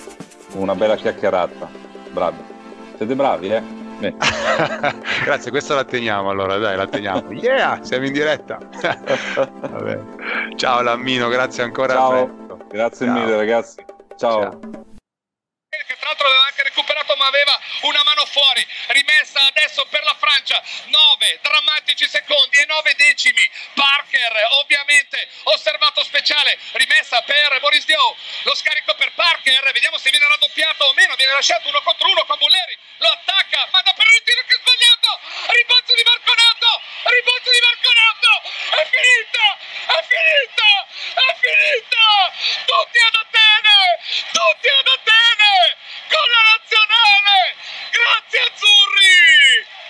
[0.53, 1.69] una bella chiacchierata.
[2.11, 2.37] Bravi.
[2.97, 3.63] Siete bravi, eh?
[5.23, 7.31] Grazie, questa la teniamo allora, dai, la teniamo.
[7.31, 8.57] Yeah, siamo in diretta.
[10.55, 11.93] Ciao Lammino, grazie ancora.
[11.93, 13.19] Ciao, grazie Ciao.
[13.19, 13.85] mille ragazzi.
[14.15, 14.59] Ciao.
[14.59, 14.89] Ciao
[16.01, 20.61] tra l'altro l'aveva anche recuperato ma aveva una mano fuori, rimessa adesso per la Francia,
[20.85, 28.55] 9 drammatici secondi e 9 decimi, Parker ovviamente osservato speciale, rimessa per Boris Dio, lo
[28.55, 32.37] scarico per Parker, vediamo se viene raddoppiato o meno, viene lasciato uno contro uno con
[32.39, 35.00] Bulleri, lo attacca, manda per il tiro che sbagliato!
[35.01, 36.69] Marconato, rimbalzo di Marconato,
[37.09, 38.31] rimbalzo di Marconato,
[38.69, 39.45] è finita,
[39.89, 40.69] è finita,
[41.17, 42.05] è finita,
[42.69, 43.79] tutti ad Atene,
[44.29, 45.53] tutti ad Atene,
[46.05, 47.55] con la nazionale,
[47.89, 49.80] grazie azzurri!